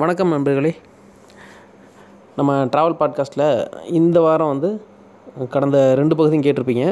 [0.00, 0.74] வணக்கம் நண்பர்களே.
[2.36, 4.82] நம்ம ட்ராவல் பாட்காஸ்ட்டில் இந்த வாரம் வந்து
[5.48, 6.84] கடந்த ரெண்டு பகுதியும் கேட்டிருப்பீங்க.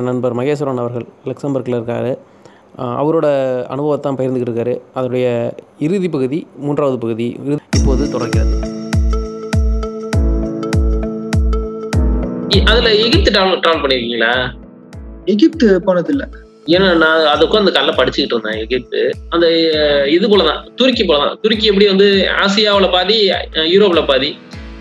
[0.00, 2.18] நண்பர் மகேஸ்வரன் அவர்கள் லக்சம்பர்க்கில் இருக்கார்.
[2.78, 3.26] அவரோட
[3.64, 4.74] அனுபவத்தை தான் பகிர்ந்துக்கிட்டு இருக்காரு.
[4.94, 5.26] அதோடைய
[5.78, 7.40] இறுதி பகுதி மூன்றாவது பகுதி
[7.80, 8.56] இப்போது தொடர்கிறது.
[12.64, 14.32] அதுல எகிப்து டிராவல் டிராவல் பண்ணிருக்கீங்களா?
[15.24, 16.24] எகிப்து போனதில்ல.
[16.66, 19.46] ஏன்னா நான் அது உட்காந்து காலைல படிச்சுக்கிட்டு இருந்தேன் எகிப்து அந்த
[20.14, 21.36] இது போலதான் துருக்கி போலதான்.
[21.42, 22.08] துருக்கி எப்படி வந்து
[22.42, 23.16] ஆசியாவுல பாதி
[23.72, 24.30] யூரோப்ல பாதி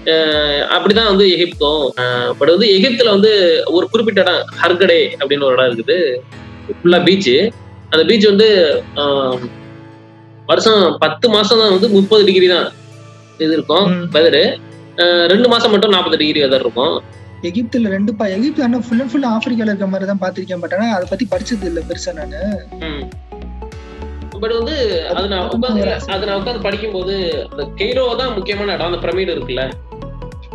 [0.07, 1.84] அஹ், அப்படிதான் வந்து எகிப்தும்
[2.40, 3.31] பட் வந்து எகிப்துல வந்து
[3.71, 5.98] ஒரு குறிப்பிட்ட இடம் ஹர்கடே அப்படின்னு ஒரு இடம் இருக்குது.
[6.73, 7.35] ஃபுல்லா பீச்சு
[7.91, 8.48] அந்த பீச் வந்து
[10.48, 12.67] வருஷம் பத்து மாசம் தான் வந்து முப்பது டிகிரி தான்
[13.40, 13.85] இது இருக்கும்.
[14.13, 14.43] வெதரு
[15.31, 16.95] ரெண்டு மாசம் மட்டும் நாற்பது டிகிரி வெதர் இருக்கும்.
[17.49, 20.88] எகிப்துல ரெண்டு பா எகிப்து ஆனா ஃபுல் அண்ட் ஃபுல் ஆப்பிரிக்கால இருக்க மாதிரி தான் பாத்திருக்கேன் பட் ஆனா
[20.98, 22.41] அதை பத்தி படிச்சது இல்ல பெருசா நானு.
[24.44, 24.76] பட் வந்து
[25.18, 27.13] அது நான் உட்காந்து அது நான் உட்காந்து படிக்கும்போது
[27.52, 29.63] அந்த கெய்ரோ தான் முக்கியமான இடம் அந்த பிரமிடு இருக்குல்ல?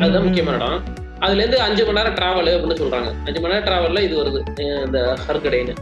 [0.02, 0.82] அதுதான் முக்கியமான இடம்.
[1.24, 3.08] அதுல இருந்து அஞ்சு மணி நேரம் டிராவல் அப்படின்னு சொல்றாங்க.
[3.26, 4.40] அஞ்சு மணி நேரம் டிராவல்ல இது வருது
[4.86, 5.74] இந்த ஹர்கடைன்னு.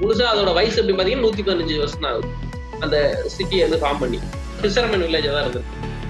[0.00, 2.28] முழுசா அதோட வயசு எப்படி பாத்தீங்கன்னா நூத்தி பதினஞ்சு வருஷம் ஆகுது.
[2.84, 2.96] அந்த
[3.34, 4.18] சிட்டியை வந்து ஃபார்ம் பண்ணி.
[4.60, 5.62] ஃபிஷர்மேன் வில்லேஜ் தான் இருந்து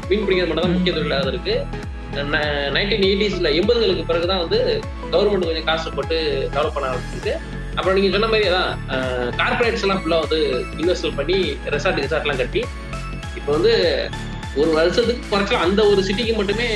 [0.08, 1.54] மீன் பிடிக்கிறது மட்டும் தான் முக்கிய தொழிலாக இருக்கு.
[2.76, 4.58] நைன்டீன் எயிட்டிஸ்ல எண்பதுகளுக்கு பிறகுதான் வந்து
[5.12, 6.18] கவர்மெண்ட் கொஞ்சம் காசு போட்டு
[6.54, 7.34] டெவலப் பண்ண ஆரம்பிச்சிருக்கு.
[7.78, 8.68] அப்புறம் நீங்க சொன்ன மாதிரி தான்
[9.40, 10.38] கார்பரேட்ஸ் எல்லாம் ஃபுல்லா வந்து
[10.82, 11.38] இன்வெஸ்ட் பண்ணி
[11.74, 12.62] ரெசார்ட் ரிசார்ட் எல்லாம் கட்டி
[13.38, 13.72] இப்போ வந்து
[14.60, 16.66] ஒரு வருஷத்துக்கு குறைச்சலாம் அந்த ஒரு சிட்டிக்கு மட்டுமே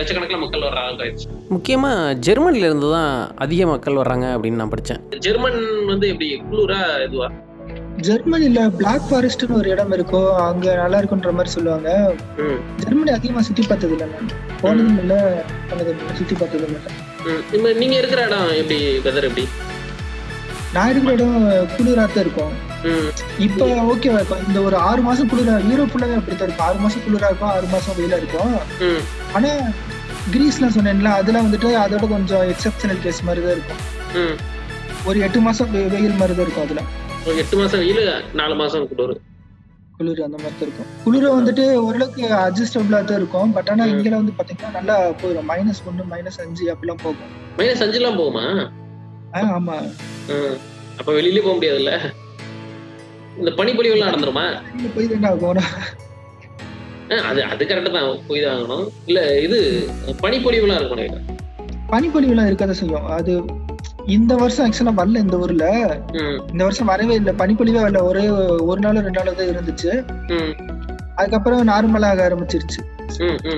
[0.00, 1.28] லட்சக்கணக்கில் மக்கள் வர அளவுக்கு ஆயிடுச்சு.
[1.54, 5.58] முக்கியமாக ஜெர்மனிலேருந்து தான் அதிக மக்கள் வர்றாங்க அப்படின்னு நான் படித்தேன் ஜெர்மன்
[5.92, 7.28] வந்து எப்படி குளூரா இதுவா?
[7.98, 11.90] ஜெர்மனில பிளாக் ஃபாரஸ்ட்னு ஒரு இடம் இருக்கும் அங்க நல்லா இருக்குன்ற மாதிரி சொல்லுவாங்க.
[12.80, 14.30] ஜெர்மனி அதிகமா சுத்தி பார்த்தது இல்ல நான்
[14.62, 15.14] போனதும் இல்ல
[15.70, 16.78] பண்ணதும் இல்ல, சுத்தி பார்த்ததும் இல்ல.
[17.52, 19.44] இப்ப நீங்க இருக்கிற இடம் எப்படி வெதர் எப்படி
[20.72, 21.36] நான் இருக்கிற இடம்
[21.74, 22.52] குளிரா தான் இருக்கும்.
[23.38, 27.28] இப்ப ஓகேவா இருக்கும் இந்த ஒரு ஆறு மாசம் குளிரா யூரோப் ஃபுல்லாவே அப்படித்தான் இருக்கும் ஆறு மாசம் குளிரா
[27.28, 28.54] இருக்கும் ஆறு மாசம் வெயிலா இருக்கும்.
[29.34, 29.50] ஆனா
[30.32, 33.80] கிரீஸ்லாம் சொன்னேன்ல அதெல்லாம் வந்துட்டு அதோட கொஞ்சம் எக்ஸப்ஷனல் கேஸ் மாதிரி தான் இருக்கும்
[34.22, 34.36] ம்.
[35.06, 36.82] ஒரு எட்டு மாசம் வெயில் மாதிரி தான் இருக்கும் அதுல
[37.30, 38.00] எட்டு மாசம் வெயில்
[38.34, 39.20] நாலு மாசம் குளிர்.
[39.98, 40.88] குளிர் அந்த மாதிரி தான் இருக்கும்.
[41.04, 43.52] குளிர வந்துட்டு ஓரளவுக்கு அட்ஜஸ்டபிளா தான் இருக்கும்.
[43.52, 43.84] பட் ஆனா.
[43.86, 47.30] இங்கெல்லாம் வந்து பாத்தீங்கன்னா நல்லா போயிடும் மைனஸ் ஒன்னு மைனஸ் அஞ்சு அப்படிலாம் போகும்.
[47.58, 48.44] மைனஸ் அஞ்சுலாம் போகுமா?
[49.34, 49.76] ஆ, ஆமா.
[50.98, 51.92] அப்ப வெளியிலே போக முடியாதுல்ல?
[53.38, 54.46] இந்த பனிப்பொழிவுலாம் நடந்துருமா?
[54.76, 55.62] இங்க போய் தானே ஆகும்
[57.28, 58.18] அது அது கரெக்டா தான்.
[58.28, 58.92] போய் தான் ஆகணும்.
[59.06, 59.58] இல்ல இது
[60.22, 61.28] பனிப்பொழிவுலாம் இருக்கும் நினைக்கிறேன்.
[61.90, 63.06] பனிப்பொழிவுலாம் இருக்கதான் செய்யும்.
[63.10, 63.32] அது
[64.06, 65.66] இந்த வருஷம் ஆக்சுவலா வரல இந்த ஊர்ல.
[66.50, 67.34] இந்த வருஷம் வரவே இல்லை.
[67.34, 68.02] பனிப்பொழிவே வரல.
[68.02, 68.28] ஒரே
[68.70, 69.92] ஒரு நாள் ரெண்டு நாள் தான் இருந்துச்சு.
[71.14, 72.80] அதுக்கப்புறம் நார்மலா ஆக ஆரம்பிச்சிருச்சு.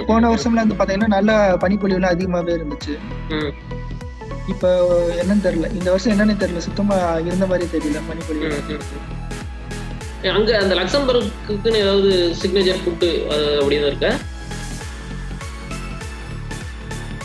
[0.07, 2.95] போன வருஷம்ல வந்து பாத்தீங்கன்னா நல்லா பனிப்பொழிவுலாம் அதிகமாவே இருந்துச்சு.
[4.49, 4.71] இப்போ
[5.23, 5.71] என்னன்னு தெரியல.
[5.79, 6.57] இந்த வருஷம் என்னன்னு தெரியல.
[6.57, 8.79] சுத்தமா இருந்த மாதிரி தெரியல பனிப்பொழிவு.
[10.33, 13.09] அங்க அந்த லக்சம்பர்க்குன்னு ஏதாவது சிக்னேச்சர் ஃபுட்டு
[13.63, 14.13] அப்படின்னு இருக்கா?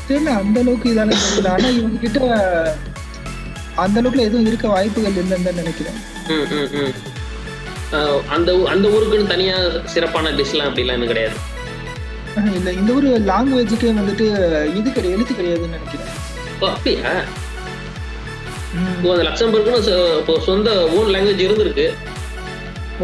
[0.08, 0.32] தெரியல.
[0.42, 1.48] அந்த அளவுக்கு இதால தெரியல.
[1.48, 2.78] ஆனா இவங்க கிட்ட
[3.86, 5.98] அந்த அளவுக்குல எதுவும் இருக்க வாய்ப்புகள் இல்லைன்னு தான் நினைக்கிறேன்.
[8.36, 9.56] அந்த அந்த ஊருக்குன்னு தனியா
[9.94, 11.38] சிறப்பான டிஷ்லாம் அப்படிலாம் எதுவும் கிடையாது?
[12.58, 12.72] இல்ல.
[12.80, 14.26] இந்த ஒரு லாங்குவேஜுக்கே வந்துட்டு
[14.80, 16.12] இது கிடையாது எழுத்து கிடையாதுன்னு நினைக்கிறேன்.
[16.74, 17.14] அப்படியா?
[19.12, 21.88] அந்த லக்சம்பர்க்குன்னு சொந்த ஓன் லாங்குவேஜ் இருந்திருக்கு.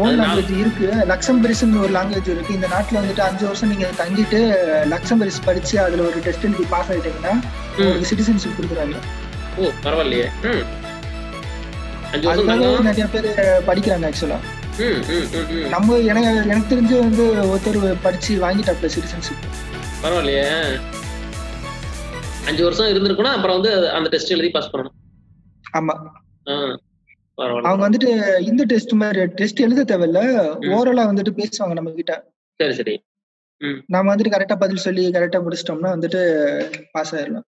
[0.02, 0.86] ஓன் லாங்குவேஜ் இருக்கு.
[1.12, 2.56] லக்சம்பரிஸ்னு ஒரு லாங்குவேஜ் இருக்கு.
[2.58, 4.40] இந்த நாட்டுல வந்துட்டு அஞ்சு வருஷம் நீங்க தங்கிட்டு
[4.92, 7.34] லக்சம்பரிஸ் படிச்சு அதுல ஒரு டெஸ்ட் எழுதி பாஸ் ஆயிட்டீங்கன்னா
[8.10, 8.96] சிட்டிசன்ஷிப் கொடுக்குறாங்க.
[9.56, 10.26] ஓ பரவாயில்லையே.
[10.42, 10.64] ம்.
[12.12, 13.28] அஞ்சு வருஷம் நிறைய பேர்
[13.68, 14.38] படிக்கிறாங்க ஆக்சுவலா
[15.68, 19.46] நம்ம எனக்கு எனக்கு தெரிஞ்சு வந்து ஒருத்தர் படிச்சு வாங்கிட்டாப்ல சிட்டிசன்ஷிப்
[20.02, 20.44] பரவாயில்லையே.
[22.46, 24.96] அஞ்சு வருஷம் இருந்திருக்குன்னா அப்புறம் வந்து அந்த டெஸ்ட் எழுதி பாஸ் பண்ணணும்.
[25.78, 25.94] ஆமா.
[27.62, 30.20] அவங்க வந்துட்டு இந்த டெஸ்ட் மாதிரி டெஸ்ட் எழுத தேவையில்ல.
[30.76, 32.12] ஓரலா வந்துட்டு பேசுவாங்க நம்ம கிட்ட
[32.60, 32.74] சரி.
[32.74, 32.94] சரி
[33.86, 36.20] நாம வந்துட்டு கரெக்டா பதில் சொல்லி கரெக்டா முடிச்சிட்டோம்னா வந்துட்டு
[36.92, 37.46] பாஸ் ஆயிடலாம்.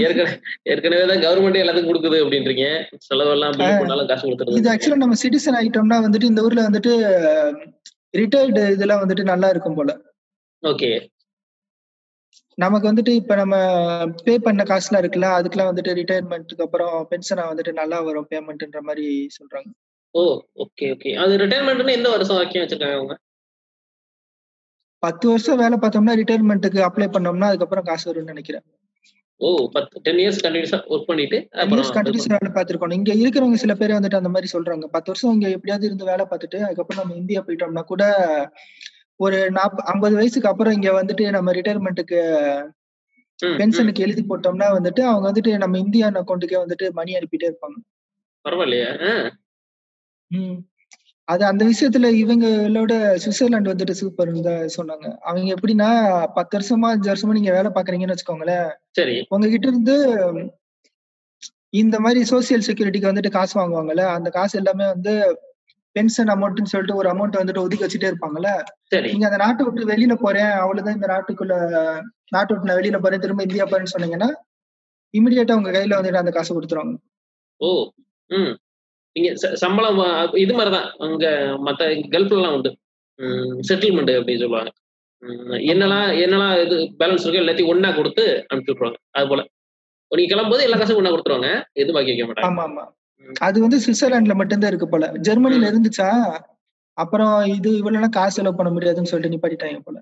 [0.00, 0.32] ஏற்கனவே
[0.64, 2.64] ஏற்கனவே தான் கவர்மெண்ட் எல்லாத்துக்கும் கொடுக்குது அப்படின்றீங்க.
[3.06, 6.92] செலவெல்லாம் பண்ணாலும் காசு இது கொடுத்துருது ஆக்சுவலா நம்ம சிட்டிசன் ஆயிட்டோம்னா வந்துட்டு இந்த ஊர்ல வந்துட்டு
[8.14, 9.90] ரிட்டையர்டு இதெல்லாம் வந்துட்டு நல்லா இருக்கும் போல.
[10.62, 10.90] ஓகே.
[12.58, 13.56] நமக்கு வந்துட்டு இப்ப நம்ம
[14.24, 19.06] பே பண்ண காசுலாம் இருக்குல்ல அதுக்கெல்லாம் வந்துட்டு ரிட்டையர்மெண்ட்டுக்கு அப்புறம் பென்ஷனா வந்துட்டு நல்லா வரும் பேமெண்ட்ன்ற மாதிரி
[19.38, 19.70] சொல்றாங்க.
[20.14, 20.22] Oh
[20.64, 21.10] okay okay.
[21.14, 23.14] அது ரிட்டையர்மெண்ட்னு எந்த வருஷம் வரைக்கும் வச்சிருக்காங்க அவங்க?
[25.02, 28.64] பத்து வருஷம் வேலை பார்த்தோம்னா ரிட்டையர்மெண்ட்டுக்கு அப்ளை பண்ணோம்னா அதுக்கப்புறம் காசு வரும்னு நினைக்கிறேன்.
[29.40, 33.96] ஓ பத்து டென் இயர்ஸ் கண்டினியூஸா ஒர்க் பண்ணிட்டு அப்புறம் கண்டினியூஸ் வேலை பார்த்திருக்கோம் இங்க இருக்கிறவங்க சில பேர்
[33.98, 34.86] வந்துட்டு அந்த மாதிரி சொல்றாங்க.
[34.96, 38.02] பத்து வருஷம் இங்க எப்படியாவது இருந்து வேலை பார்த்துட்டு அதுக்கப்புறம் நம்ம இந்தியா போயிட்டோம்னா கூட
[39.20, 42.20] ஒரு நாற்ப ஐம்பது வயசுக்கு அப்புறம் இங்க வந்துட்டு நம்ம ரிட்டையர்மெண்ட்டுக்கு.
[43.60, 47.78] பென்ஷனுக்கு எழுதி போட்டோம்னா வந்துட்டு அவங்க வந்துட்டு நம்ம இந்தியன் அக்கௌண்ட்டுக்கே வந்துட்டு மணி அனுப்பிட்டே இருப்பாங்க.
[48.44, 48.90] பரவாயில்லையா.
[51.30, 52.92] அது அந்த விஷயத்துல இவங்களோட
[53.22, 54.30] சுவிட்சர்லாந்து வந்துட்டு சூப்பர்
[54.76, 55.06] சொன்னாங்க.
[55.20, 55.88] அவங்க எப்படின்னா
[56.34, 58.70] பத்து வருஷமா அஞ்சு வருஷமா நீங்க வேலை பாக்குறீங்கன்னு வச்சுக்கோங்களேன்.
[58.90, 59.16] சரி.
[59.28, 59.96] உங்ககிட்ட இருந்து
[61.80, 65.12] இந்த மாதிரி சோசியல் செக்யூரிட்டிக்கு வந்துட்டு காசு வாங்குவாங்கல்ல அந்த காசு எல்லாமே வந்து
[65.96, 68.50] பென்ஷன் அமௌண்ட்னு சொல்லிட்டு ஒரு அமௌண்ட் வந்துட்டு ஒதுக்கி வச்சுட்டே இருப்பாங்கல்ல.
[69.06, 71.54] நீங்க அந்த நாட்டை விட்டு வெளியில போறேன் அவ்வளவுதான் இந்த நாட்டுக்குள்ள
[72.28, 74.30] நாட்டை விட்டு நான் வெளியில போறேன் திரும்ப இந்தியா போறேன்னு சொன்னீங்கன்னா
[75.14, 76.94] இமிடியேட்டா உங்க கையில வந்துட்டு அந்த காசு கொடுத்துருவாங்க.
[77.60, 77.70] ஓ
[79.16, 79.30] நீங்க
[79.62, 79.98] சம்பளம்
[80.44, 80.88] இது மாதிரிதான்.
[81.06, 81.24] அங்க
[81.66, 81.82] மத்த
[82.14, 82.70] கல்ஃப்ல எல்லாம் உண்டு.
[83.68, 84.70] செட்டில்மெண்ட் அப்படின்னு சொல்லுவாங்க.
[85.70, 89.42] என்னெல்லாம் என்னெல்லாம் இது பேலன்ஸ் இருக்கோ எல்லாத்தையும் ஒண்ணா கொடுத்து அனுப்பிச்சு விட்ருவாங்க அது போல.
[90.10, 91.50] நீங்க கிளம்பும்போது எல்லா காசும் ஒண்ணா கொடுத்துருவாங்க.
[91.82, 92.48] எது பாக்கி வைக்க மாட்டாங்க.
[92.50, 92.84] ஆமா ஆமா.
[93.46, 95.06] அது வந்து சுவிட்சர்லாந்துல மட்டும்தான் இருக்கு போல.
[95.26, 96.08] ஜெர்மனில இருந்துச்சா?
[96.98, 99.98] அப்புறம் இது இவ்வளவு காசு செலவு பண்ண முடியாதுன்னு சொல்லிட்டு நிப்பாட்டிட்டாங்க போல.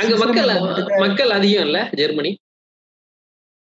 [0.00, 0.50] அங்க மக்கள்
[1.04, 2.32] மக்கள் அதிகம் இல்ல ஜெர்மனி?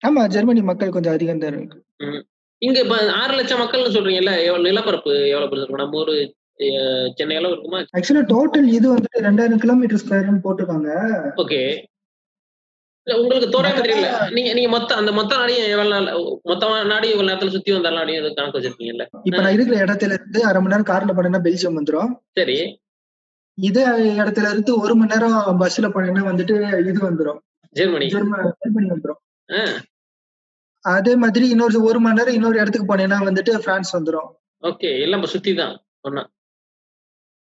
[0.03, 1.79] ஆமா ஜெர்மனி மக்கள் கொஞ்சம் அதிகம் தான் இருக்கு
[2.59, 5.75] இங்க இப்ப ஆறு லட்சம் மக்கள்னு சொல்றீங்கல்ல எவ்வளவு நிலப்பரப்பு எவ்வளவு பெருசு இருக்கும்?
[5.75, 7.79] நம்ம ஊரு அஹ், சென்னை அளவு இருக்குமா?
[7.79, 10.89] ஆக்சுவலா டோட்டல் இது வந்துட்டு ரெண்டாயிரம் கிலோமீட்டர் ஸ்கொயர்னு போட்டிருக்காங்க.
[11.37, 11.85] ஓகே
[13.03, 14.31] இல்ல உங்களுக்கு தோராயமா தெரியல.
[14.31, 18.33] நீங்க நீங்க மொத்த அந்த மொத்த நாடையும் எவ்வளவு நாள் மொத்த நாடையும் இவ்வளவு நேரத்துல சுத்தி வந்த நாடையும்
[18.33, 19.07] கணக்கு வச்சிருக்கீங்கல்ல?
[19.23, 22.15] இப்ப நான் இருக்கிற இடத்துல இருந்து அரை மணி நேரம் கார்ல போனேன்னா பெல்ஜியம் வந்துரும்.
[22.31, 22.81] சரி.
[23.53, 27.39] இதே இடத்துல இருந்து ஒரு மணி நேரம் பஸ்ல போனேன்னா வந்துட்டு இது வந்துரும்.
[27.71, 28.05] ஜெர்மனி.
[28.05, 29.19] ஜெர்ம- ஜெர்மனி வந்துரும்.
[29.51, 29.63] ஆ,
[30.85, 34.29] அதே மாதிரி இன்னொரு ஒரு மணி நேரம் இன்னொரு இடத்துக்கு போனேன்னா வந்துட்டு பிரான்ஸ் வந்துரும்.
[34.63, 35.75] ஓகே எல்லாம் சுத்தி தான்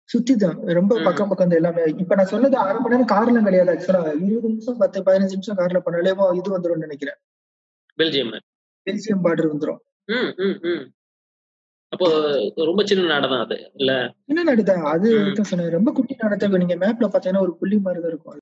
[0.09, 0.93] சுத்தி தான் ரொம்ப.
[1.03, 1.85] பக்கம் பக்கம் தான் எல்லாமே.
[2.03, 5.79] இப்ப நான் சொன்னது அரை மணி நேரம் கார்ல கிடையாது ஆக்சுவலா இருபது நிமிஷம் பத்து பதினஞ்சு நிமிஷம் கார்ல
[5.85, 7.17] போனாலே இது வந்துரும் நினைக்கிறேன்.
[7.99, 8.31] பெல்ஜியம்.
[8.87, 9.81] பெல்ஜியம் பார்டர் வந்துரும்.
[10.09, 10.85] ம் ம் ம்.
[11.93, 12.07] அப்போ
[12.69, 13.91] ரொம்ப சின்ன நாடு தான் அது இல்ல?
[14.93, 15.35] அது ம்.
[15.37, 15.75] தான் சொன்னேன்.
[15.77, 18.39] ரொம்ப குட்டி நாடத்தை நீங்க மேப்ல பாத்தீங்கன்னா ஒரு புள்ளி மாதிரி தான் இருக்கும்.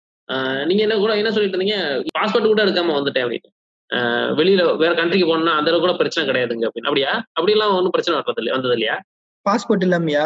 [0.70, 1.78] நீங்க என்ன கூட என்ன சொல்லிட்டு இருந்தீங்க?
[2.18, 3.50] பாஸ்போர்ட் கூட எடுக்காம வந்துட்டேன் அப்படின்னு.
[4.38, 6.68] வெளியில வேற கண்ட்ரிக்கு போனா அந்த அளவுக்கு கூட பிரச்சனை கிடையாதுங்க.
[6.70, 6.90] அப்படின்னு.
[6.92, 7.12] அப்படியா?
[7.34, 8.98] அப்படி எல்லாம் ஒன்றும் பிரச்சனை வர்றது இல்லையா வந்தது இல்லையா
[9.46, 10.24] பாஸ்போர்ட் இல்லாமையா.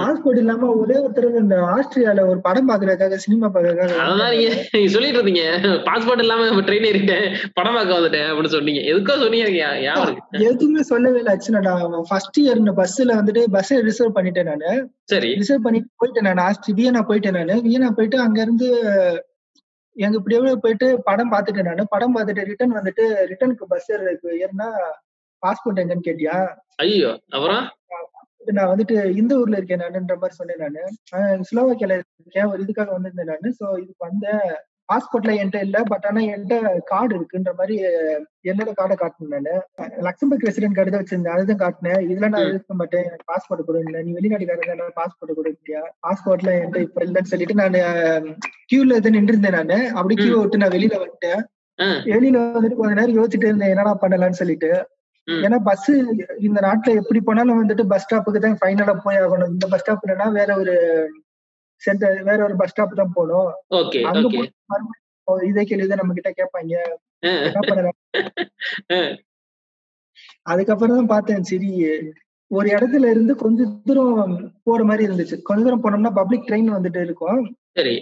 [0.00, 4.34] பாஸ்போர்ட் இல்லாம ஒரே ஒருத்தர் இந்த ஆஸ்திரியால ஒரு படம் பாக்குறதுக்காக சினிமா பாக்குறதுக்காக அதான்
[4.74, 5.44] நீங்க சொல்லிட்டு இருந்தீங்க.
[5.88, 8.82] பாஸ்போர்ட் இல்லாம ட்ரெயின் ஏறிட்டேன் படம் பார்க்க வந்துட்டேன் அப்படின்னு சொன்னீங்க.
[8.92, 9.48] எதுக்கோ சொன்னீங்க
[10.50, 11.34] எதுவுமே சொல்லவே இல்லை.
[11.34, 14.70] ஆக்சுவலா நான் ஃபர்ஸ்ட் இயர் இந்த பஸ்ல வந்துட்டு பஸ்ஸை ரிசர்வ் பண்ணிட்டேன் நானு.
[15.04, 15.34] சரி.
[15.34, 16.44] ரிசர்வ் பண்ணிட்டு போயிட்டேன் நான்.
[16.48, 17.56] ஆஸ்திரி வியனா போயிட்டேன் நானு.
[17.68, 18.68] வியனா போயிட்டு அங்க இருந்து
[19.96, 21.82] எங்க இப்படியே போயிட்டு படம் பார்த்துட்டேன் நானு.
[21.94, 23.90] படம் பார்த்துட்டு ரிட்டர்ன் வந்துட்டு ரிட்டர்னுக்கு பஸ்
[24.44, 24.68] ஏறினா
[25.42, 26.36] பாஸ்போர்ட் எங்கன்னு கேட்டியா?
[26.84, 27.64] ஐயோ அப்புறம்
[28.50, 30.82] நான் வந்துட்டு இந்த ஊர்ல இருக்கேன் நானுன்ற மாதிரி சொன்னேன் நானு.
[31.48, 33.48] ஸ்லோவாக்கியால இருக்கேன் ஒரு இதுக்காக வந்திருந்தேன் நானு.
[33.60, 34.46] சோ இதுக்கு வந்தேன்
[34.88, 36.56] பாஸ்போர்ட்ல என்கிட்ட இல்ல பட் ஆனா என்கிட்ட
[36.90, 37.74] கார்டு இருக்குன்ற மாதிரி
[38.50, 39.52] என்னோட கார்டை காட்டினேன் நானு.
[40.06, 42.00] லக்சம்பர்க் ரெசிடென்ட் கார்டு தான் வச்சிருந்தேன் அதுதான் காட்டினேன்.
[42.08, 45.82] இதுல நான் இருக்க மாட்டேன் எனக்கு பாஸ்போர்ட் கூட இல்ல நீ வெளிநாட்டுக்காரங்க தானே பாஸ்போர்ட் கூட இல்லையா?
[46.06, 47.78] பாஸ்போர்ட்ல என்கிட்ட இப்ப இல்லைன்னு சொல்லிட்டு நான்
[48.70, 49.78] கியூல இருந்து நின்று இருந்தேன் நானு.
[49.98, 51.42] அப்படி கியூ விட்டு நான் வெளியில வந்துட்டேன்.
[52.12, 54.72] வெளியில வந்துட்டு கொஞ்ச நேரம் யோசிச்சுட்டு இருந்தேன் என்னடா பண்ணலாம்னு சொல்லிட்டு.
[55.28, 55.88] ஏன்னா பஸ்
[56.46, 59.52] இந்த நாட்டுல எப்படி போனாலும் வந்துட்டு பஸ் ஸ்டாப்புக்கு தான் ஃபைனலா போய் ஆகணும்.
[59.54, 60.74] இந்த பஸ் ஸ்டாப் இல்லைன்னா வேற ஒரு
[61.82, 63.14] சென்டர் வேற ஒரு பஸ் ஸ்டாப் தான்
[63.80, 64.44] ஓகே அங்க
[65.46, 66.74] இதே கேள்விதான் நம்ம கிட்ட கேட்பாங்க
[70.46, 71.70] அதுக்கப்புறம் தான் பார்த்தேன் சரி
[72.50, 74.32] ஒரு இடத்துல இருந்து கொஞ்ச தூரம்
[74.62, 75.36] போற மாதிரி இருந்துச்சு.
[75.42, 77.40] கொஞ்ச தூரம் போனோம்னா பப்ளிக் ட்ரெயின் வந்துட்டு இருக்கும்.
[77.72, 77.94] சரி.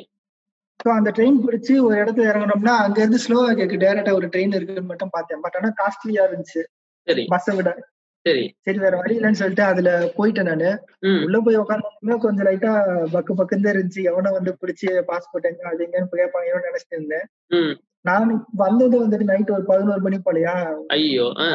[0.81, 5.12] ஸோ அந்த ட்ரெயின் பிடிச்சி ஒரு இடத்துல இறங்கணும்னா அங்க இருந்து ஸ்லோவாக்கியாக்கு டேரக்டா ஒரு ட்ரெயின் இருக்குன்னு மட்டும்
[5.12, 5.41] பார்த்தேன்.
[5.41, 6.62] பட் ஆனா காஸ்ட்லியா இருந்துச்சு.
[7.29, 7.71] பஸ்ஸை விட.
[8.26, 8.43] சரி.
[8.61, 10.70] சரி வேற வழி இல்லைன்னு சொல்லிட்டு அதுல போயிட்டேன் நானு.
[11.25, 11.87] உள்ள போய் உட்காந்து
[12.19, 12.72] கொஞ்சம் லைட்டா
[13.12, 14.02] பக்கு பக்குன்னு தான் இருந்துச்சு.
[14.02, 17.26] எவனும் வந்து பிடிச்சி பாஸ்போர்ட் எங்க அது எங்கன்னு கேட்பாங்க நினைச்சிட்டு இருந்தேன்.
[18.04, 20.54] நான் வந்தது வந்துட்டு நைட் ஒரு பதினோரு மணி போலயா?
[20.88, 21.49] ஐயோ ஆ.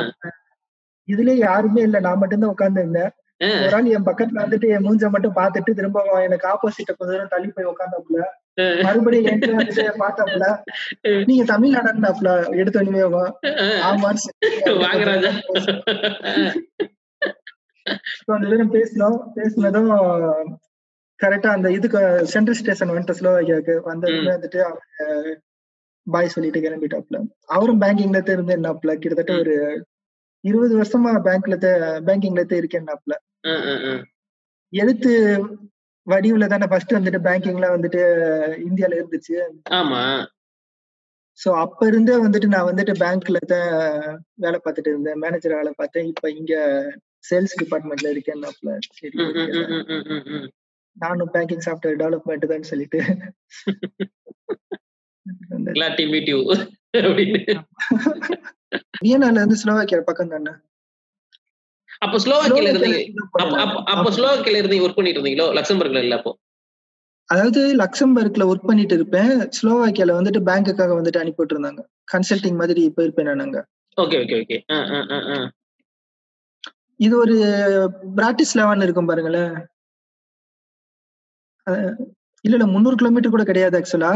[1.08, 2.00] இதுலயே யாருமே இல்ல.
[2.00, 3.12] நான் மட்டும்தான் உட்கார்ந்து இருந்தேன்.
[3.42, 7.50] ஒரு ஆள் என் பக்கத்துல வந்துட்டு என் மூஞ்ச மட்டும் பார்த்துட்டு திரும்ப எனக்கு ஆப்போசிட்ட கொஞ்ச தூரம் தள்ளி
[7.56, 8.20] போய் உட்காந்தாப்புல.
[8.84, 10.46] மறுபடியும் என்கிட்ட வந்துட்டு பார்த்தாப்புல
[11.30, 12.30] நீங்க தமிழ்நாடுனாப்புல
[12.62, 13.01] எடுத்த உடனே.
[13.88, 15.32] ஆமான்னு ராஜா
[18.27, 19.18] கொஞ்ச நேரம் பேசினோம்.
[19.36, 19.89] பேசினதும்
[21.20, 24.82] கரெக்டா அந்த இதுக்கு சென்ட்ரல் ஸ்டேஷன் வந்துட்டு ஸ்லோவாக்கியாக்கு வந்ததுமே வந்துட்டு அவங்க
[26.08, 29.54] பாய் சொல்லிட்டு கிளம்பிட்டாப்ல அவரும் பேங்கிங்ல இருந்து என்னாப்ல கிட்டத்தட்ட ஒரு
[30.46, 31.56] இருபது வருஷமா பேங்க்ல
[32.08, 33.14] பேங்கிங்ல தான் இருக்கேன்னாப்ல.
[34.74, 35.12] எழுத்து
[36.08, 38.02] வடிவுல தானே ஃபர்ஸ்ட் வந்துட்டு பேங்கிங்ல வந்துட்டு
[38.68, 39.36] இந்தியால இருந்துச்சு.
[39.72, 40.02] ஆமா.
[41.40, 43.72] சோ அப்ப இருந்தே வந்துட்டு நான் வந்துட்டு பேங்க்ல தான்
[44.36, 45.20] வேலை பார்த்துட்டு இருந்தேன்.
[45.20, 46.08] மேனேஜர் வேலை பார்த்தேன்.
[46.08, 46.54] இப்ப இங்க
[47.30, 48.72] சேல்ஸ் டிபார்ட்மெண்ட்ல இருக்கேன்னாப்ல.
[48.92, 49.18] சரி.
[50.98, 53.02] நானும் பேங்கிங் சாஃப்ட்வேர் டெவலப்மெண்ட் தான் சொல்லிட்டு.
[56.14, 56.40] meet you.
[56.94, 57.42] அப்படின்னு
[59.03, 60.53] வியனால இருந்து ஸ்லோவாக்கியா பக்கம் தானே?
[62.01, 63.00] அப்ப ஸ்லோவாக்கியில இருந்தீங்க
[63.94, 65.48] அப்ப ஸ்லோவாக்கியால இருந்தீங்க ஒர்க் பண்ணிட்டு இருந்தீங்களோ?
[65.60, 66.32] லக்சம்பர்க்ல இல்ல அப்போ?
[67.29, 69.32] அதாவது லக்சம்பர்க்ல ஒர்க் பண்ணிட்டு இருப்பேன்.
[69.58, 73.60] ஸ்லோவாக்கியால வந்துட்டு பேங்க்குக்காக வந்துட்டு அனுப்பிட்டு இருந்தாங்க கன்சல்டிங் மாதிரி போயிருப்பேன் நான் அங்க.
[73.98, 74.58] Okay okay okay.
[77.00, 77.36] இது ஒரு
[78.17, 79.55] பிராட்டிஸ்லாவான்னு இருக்கும் பாருங்களேன்
[82.46, 84.12] இல்ல இல்ல முந்நூறு கிலோமீட்டர் கூட கிடையாது ஆக்சுவலா.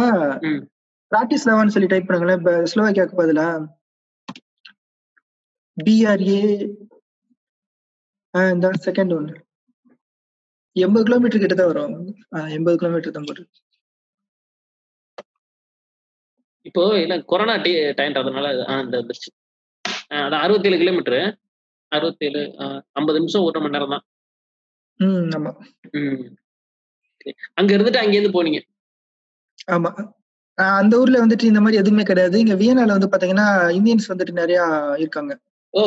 [1.11, 3.19] பிராட்டிஸ்லாவான்னு சொல்லி டைப் பண்ணுங்களேன் இப்ப ஸ்லோவாக்கியாக்கு
[5.79, 6.39] பதிலா பிஆர்ஏ
[8.33, 9.35] இந்த செகண்ட் ஒன்று
[10.75, 11.93] எண்பது கிலோமீட்டர் கிட்ட தான் வரும்.
[12.55, 13.43] எண்பது கிலோமீட்டர் தான் போட்டு
[16.65, 19.29] இப்போ இல்ல கொரோனா டி டைம்ன்றதுனால ஆ, இந்த வந்துருச்சு.
[20.11, 21.21] ஆ, அதான் அறுபத்தேழு கிலோமீட்டரு
[21.91, 22.41] அறுபத்தேழு
[22.95, 24.05] ஐம்பது நிமிஷம் ஒரு மணி நேரம் தான்
[24.99, 25.51] ம் ஆமா.
[25.97, 26.23] ம்.
[27.59, 28.59] அங்க இருந்துட்டு அங்கேருந்து போனீங்க.
[29.67, 29.91] ஆமா.
[30.77, 32.35] அந்த ஊர்ல வந்துட்டு இந்த மாதிரி எதுவுமே கிடையாது.
[32.43, 34.59] இங்க வியனால வந்து பாத்தீங்கன்னா இந்தியன்ஸ் வந்துட்டு நிறைய
[34.99, 35.33] இருக்காங்க.
[35.73, 35.81] ஓ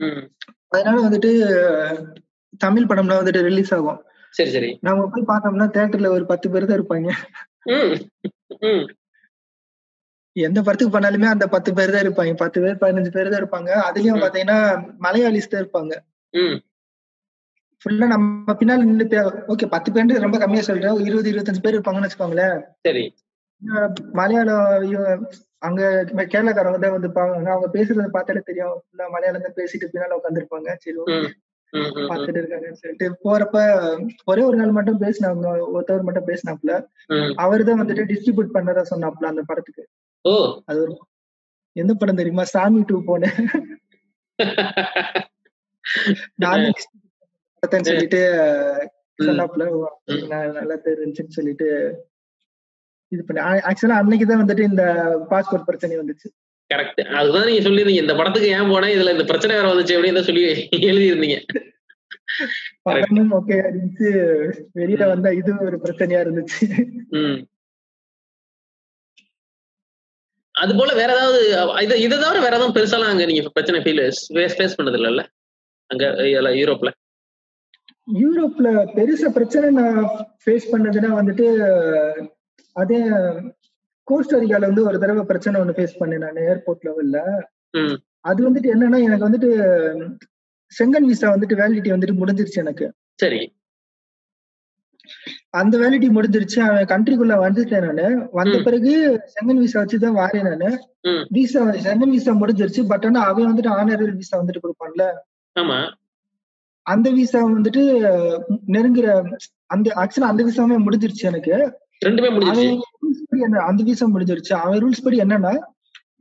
[0.00, 0.24] ம்.
[0.68, 1.30] அதனால வந்துட்டு
[2.58, 4.00] தமிழ் படம்லாம் வந்துட்டு ரிலீஸ் ஆகும்.
[4.34, 4.70] சரி சரி.
[4.80, 7.10] நம்ம போய் பார்த்தோம்னா தியேட்டர்ல ஒரு பத்து பேர் தான் இருப்பாங்க.
[10.36, 12.32] எந்த படத்துக்கு பண்ணாலுமே அந்த பத்து பேர் தான் இருப்பாங்க.
[12.34, 13.70] பத்து பேர் பதினஞ்சு பேர் தான் இருப்பாங்க.
[13.88, 14.22] அதுலயும்.
[14.24, 14.58] பாத்தீங்கன்னா
[15.00, 15.94] மலையாளிஸ் தான் இருப்பாங்க.
[17.82, 19.06] ஃபுல்லா நம்ம பின்னால நின்று
[19.54, 21.00] ஓகே பத்து பேர் ரொம்ப கம்மியா சொல்றேன்.
[21.04, 22.58] இருபது இருபத்தஞ்சு பேர் இருப்பாங்கன்னு வச்சுக்கோங்களேன்.
[22.82, 23.04] சரி.
[24.12, 25.26] மலையாளம்
[25.62, 25.80] அங்க
[26.32, 28.76] கேரளாக்காரங்க தான் வந்து பாங்க அவங்க பேசுறத பார்த்தாலே தெரியும்.
[28.82, 30.98] ஃபுல்லா மலையாளம் பேசிட்டு பின்னால உட்காந்துருப்பாங்க சரி
[32.02, 33.56] பார்த்துட்டு இருக்காங்கன்னு சொல்லிட்டு போறப்ப
[34.30, 36.72] ஒரே ஒரு நாள் மட்டும் பேசினாங்க ஒருத்தவர் மட்டும் பேசினாப்ல
[37.44, 39.84] அவர் தான் வந்துட்டு டிஸ்ட்ரிபியூட் பண்ணதா சொன்னாப்ல அந்த படத்துக்கு.
[40.68, 40.92] அது ஒரு
[41.76, 42.44] எந்த படம் தெரியுமா?
[42.54, 43.38] சாமி டூ போனேன்
[46.42, 46.64] நான்
[47.86, 48.20] சொல்லிட்டு.
[49.18, 49.64] சொன்னாப்ல
[50.32, 51.68] நான் நல்லா தெரிஞ்சுன்னு சொல்லிட்டு
[53.12, 53.40] இது பண்ணி.
[53.68, 54.82] ஆக்சுவலா அன்னைக்குதான் வந்துட்டு இந்த
[55.30, 56.28] பாஸ்போர்ட் பிரச்சனை வந்துச்சு.
[56.70, 60.28] கரெக்ட் அதுதான் நீங்க சொல்லியிருந்தீங்க இந்த படத்துக்கு ஏன் போனேன் இதுல இந்த பிரச்சனை வேற வந்துச்சு அப்படின்னு தான்
[60.28, 60.44] சொல்லி
[60.90, 61.36] எழுதியிருந்தீங்க.
[62.86, 64.08] படமும் ஓகே இருந்துச்சு.
[64.80, 66.66] வெளியில வந்தா இது ஒரு பிரச்சனையா இருந்துச்சு.
[70.54, 71.40] அது போல வேற ஏதாவது
[71.84, 74.04] இது இதை தவிர வேற எதுவும் பெருசாலாம் அங்க நீங்க பிரச்சனை ஃபீல்
[74.58, 75.24] ஃபேஸ் பண்ணது இல்லைல்ல
[75.90, 76.04] அங்க
[76.60, 76.90] யூரோப்ல
[78.20, 80.00] யூரோப்ல பெருசா பிரச்சனை நான்
[80.42, 81.46] ஃபேஸ் பண்ணதுன்னா வந்துட்டு
[82.76, 82.98] அதே
[84.08, 87.18] கோஸ்டரிக்கால வந்து ஒரு தடவை பிரச்சனை ஒண்ணு ஃபேஸ் பண்ணேன் நான் ஏர்போர்ட் லெவல்ல
[88.20, 89.50] அது வந்துட்டு என்னன்னா எனக்கு வந்துட்டு
[90.72, 92.86] செங்கன் விசா வந்துட்டு வேலிடிட்டி வந்துட்டு முடிஞ்சிருச்சு எனக்கு.
[93.14, 93.40] சரி.
[95.50, 98.06] அந்த வேலிடிட்டி முடிஞ்சிருச்சு அவன் கண்ட்ரிக்குள்ள வந்துட்டேன் நானு.
[98.32, 98.56] வந்த.
[98.64, 98.92] பிறகு
[99.34, 100.70] செங்கன் விசா வச்சுதான் வாரேன் நானு.
[101.30, 105.04] விசா செங்கன் விசா முடிஞ்சிருச்சு பட் ஆனா அவன் வந்துட்டு ஆனரல் விசா வந்துட்டு கொடுப்பான்ல.
[106.86, 107.84] அந்த விசா வந்துட்டு
[108.74, 109.06] நெருங்குற
[109.66, 111.54] அந்த ஆக்சுவலா அந்த விசாவே முடிஞ்சிருச்சு எனக்கு.
[112.02, 112.68] ரெண்டுமே முடிஞ்சிருச்சு.
[113.68, 114.52] அந்த விசா முடிஞ்சிருச்சு.
[114.64, 115.52] அவன் ரூல்ஸ் படி என்னன்னா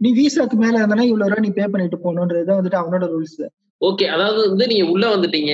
[0.03, 3.37] நீ விசாக்கு மேல இருந்தானா இவ்வளவு ரூபா நீ பே பண்ணிட்டு போகணுன்றதுதான் வந்துட்டு அவனோட ரூல்ஸ்
[3.81, 5.53] ஓகே அதாவது வந்து நீங்க உள்ள வந்துட்டீங்க.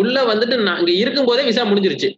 [0.00, 2.10] உள்ள வந்துட்டு நான் அங்க இருக்கும் போதே விசா முடிஞ்சிருச்சு.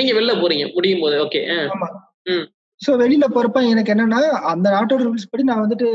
[0.00, 1.16] நீங்க வெளில போறீங்க முடியும் போது.
[1.24, 1.40] ஓகே.
[2.80, 4.20] சோ வெளியில போறப்ப எனக்கு என்னன்னா
[4.52, 5.88] அந்த நாட்டோட ரூல்ஸ் படி நான் வந்துட்டு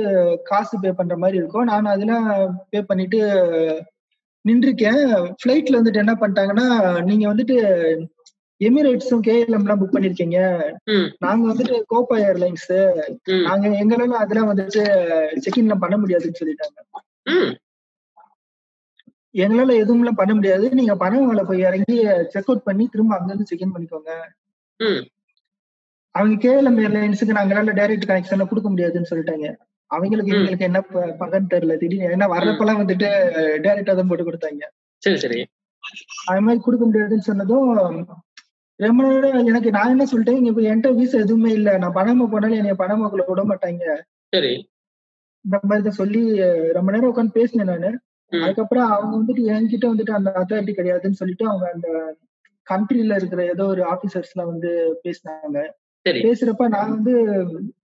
[0.49, 1.67] காசு பே பண்ற மாதிரி இருக்கும்.
[1.71, 2.27] நான் அதெல்லாம்
[2.69, 3.19] பே பண்ணிட்டு
[4.45, 5.01] நின்றுருக்கேன்.
[5.39, 6.67] ஃபிளைட்ல வந்துட்டு என்ன பண்ணிட்டாங்கன்னா
[7.09, 7.57] நீங்க வந்துட்டு
[8.61, 10.61] எமிரேட்ஸும் கேஎல்எம் எல்லாம் புக் பண்ணிருக்கீங்க.
[11.19, 14.83] நாங்க வந்துட்டு கோப்பா ஏர்லைன்ஸ் நாங்க எங்களால அதெல்லாம் வந்துட்டு
[15.45, 16.79] செக்இன்ல பண்ண முடியாதுன்னு சொல்லிட்டாங்க.
[19.33, 20.69] எங்களால எதுவும்லாம் பண்ண முடியாது.
[20.69, 24.11] நீங்க பணவங்களை போய் இறங்கி செக் அவுட் பண்ணி திரும்ப அங்க இருந்து செக்இன் பண்ணிக்கோங்க.
[26.11, 29.55] அவங்க கேஎல்எம் ஏர்லைன்ஸுக்கு நாங்களால டைரக்ட் கனெக்ஷன்ல கொடுக்க முடியாதுன்னு சொல்லிட்டாங்க.
[29.85, 30.35] அவங்களுக்கு ம்.
[30.35, 31.77] இவங்களுக்கு என்ன ப- பகன்னு தெரியல.
[31.77, 33.07] திடீர்னு ஏன்னா வர்றப்பெல்லாம் வந்துட்டு
[33.65, 34.63] டைரக்டா தான் போட்டு கொடுத்தாங்க.
[34.97, 35.47] சரி சரி.
[36.25, 38.07] அது மாதிரி கொடுக்க முடியாதுன்னு சொன்னதும்
[38.81, 40.37] ரொம்ப நேரம் எனக்கு நான் என்ன சொல்லிட்டேன்?
[40.37, 41.77] இங்க இப்ப என்கிட்ட வீசா எதுவுமே இல்ல.
[41.77, 43.83] நான் பணமா போனாலும் என்னைய பணமாக்குள்ள விட மாட்டாங்க.
[44.33, 44.53] சரி.
[45.45, 46.21] இந்த மாதிரி தான் சொல்லி
[46.71, 47.91] ரொம்ப நேரம் உட்காந்து பேசினேன் நானு.
[48.31, 51.87] அதுக்கப்புறம் அவங்க வந்துட்டு என்கிட்ட வந்துட்டு அந்த அத்தாரிட்டி கிடையாதுன்னு சொல்லிட்டு அவங்க அந்த
[52.67, 54.71] கண்ட்ரில இருக்கிற ஏதோ ஒரு ஆபீசர்ஸ் எல்லாம் வந்து
[55.03, 55.59] பேசினாங்க.
[56.05, 57.13] பேசுறப்ப நான் வந்து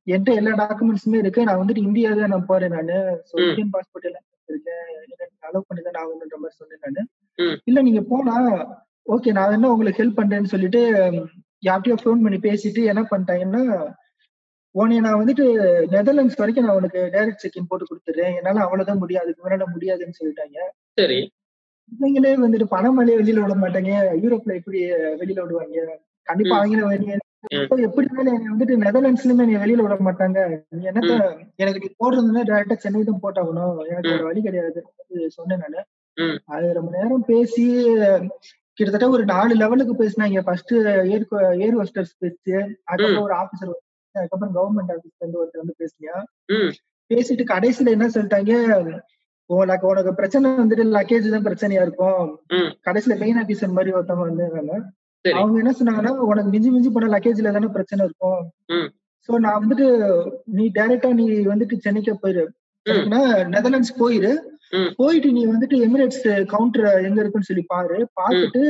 [0.08, 1.42] என்கிட்ட எல்லா டாக்குமெண்ட்ஸுமே இருக்கு.
[1.44, 2.98] நான் வந்துட்டு இந்தியா தான் நான் போறேன் நானு.
[3.42, 4.86] இந்தியன் பாஸ்போர்ட் எல்லாம் இருக்கேன்.
[5.44, 6.00] அலோவ் பண்ணி தான்
[6.42, 7.04] மாதிரி சொன்னேன் நானு.
[7.66, 8.36] இல்ல நீங்க போனா
[9.08, 10.82] ஓகே நான் என்ன உங்களுக்கு ஹெல்ப் பண்றேன்னு சொல்லிட்டு
[11.64, 13.62] யார்கிட்டயோ ஃபோன் பண்ணி பேசிட்டு என்ன பண்ணிட்டாங்கன்னா
[14.76, 15.46] உன்னைய நான் வந்துட்டு
[15.94, 20.58] நெதர்லாண்ட்ஸ் வரைக்கும் நான் உனக்கு டைரக்ட் செக்இன் போட்டு கொடுத்துறேன் என்னால அவ்வளவுதான் முடியாது அதுக்கு மேல முடியாதுன்னு சொல்லிட்டாங்க.
[20.98, 21.20] சரி.
[21.92, 23.92] இவங்களே வந்துட்டு பணமாலே வெளியில விட மாட்டாங்க.
[24.24, 24.80] யூரோப்ல எப்படி
[25.22, 25.86] வெளியில விடுவாங்க.
[26.28, 26.58] கண்டிப்பா.
[26.58, 27.16] அவங்கள
[27.88, 30.40] எப்படி என்னை வந்துட்டு நெதர்லாண்ட்ஸ்லயுமே நீ வெளியில விட மாட்டாங்க.
[30.72, 31.12] நீ என்னத்த
[31.56, 34.84] எனக்கு நீ போடுறதுன்னா டேரக்டா சென்னை தான் போட்டாகணும் எனக்கு வேற வழி கிடையாது
[35.30, 35.82] சொன்னேன் நானு.
[36.46, 37.66] அது ரொம்ப நேரம் பேசி
[38.78, 40.42] கிட்டத்தட்ட ஒரு நாலு லெவலுக்கு பேசினாங்க.
[40.48, 40.74] ஃபர்ஸ்ட்
[41.14, 41.26] ஏர்
[41.66, 42.56] ஏர் ஹோஸ்டர்ஸ் பேச்சு
[42.90, 43.72] அதுக்கப்புறம் ஒரு ஆபீசர்
[44.16, 46.16] அதுக்கப்புறம் கவர்மெண்ட் ஆபீஸ்ல இருந்து ஒருத்தர் வந்து பேசினியா
[47.12, 48.54] பேசிட்டு கடைசியில என்ன சொல்லிட்டாங்க?
[49.50, 52.24] உனக்கு உனக்கு பிரச்சனை வந்துட்டு லக்கேஜ் தான் பிரச்சனையா இருக்கும்.
[52.88, 54.80] கடைசியில மெயின் ஆபீசர் மாதிரி ஒருத்தவங்க வந்தாங்க
[55.26, 58.42] அவங்க என்ன சொன்னாங்கன்னா உனக்கு மிஞ்சி மிஞ்சி போன லக்கேஜ்ல தானே பிரச்சனை இருக்கும்.
[59.30, 59.88] சோ நான் வந்துட்டு
[60.58, 62.44] நீ டைரக்டா நீ வந்துட்டு சென்னைக்கே போயிரு.
[63.56, 64.32] நெதர்லாண்ட்ஸ் போயிரு.
[64.98, 67.98] போயிட்டு நீ வந்துட்டு எமிரேட்ஸ் கவுண்டர் எங்க இருக்குன்னு சொல்லி பாரு.
[68.20, 68.64] பார்த்துட்டு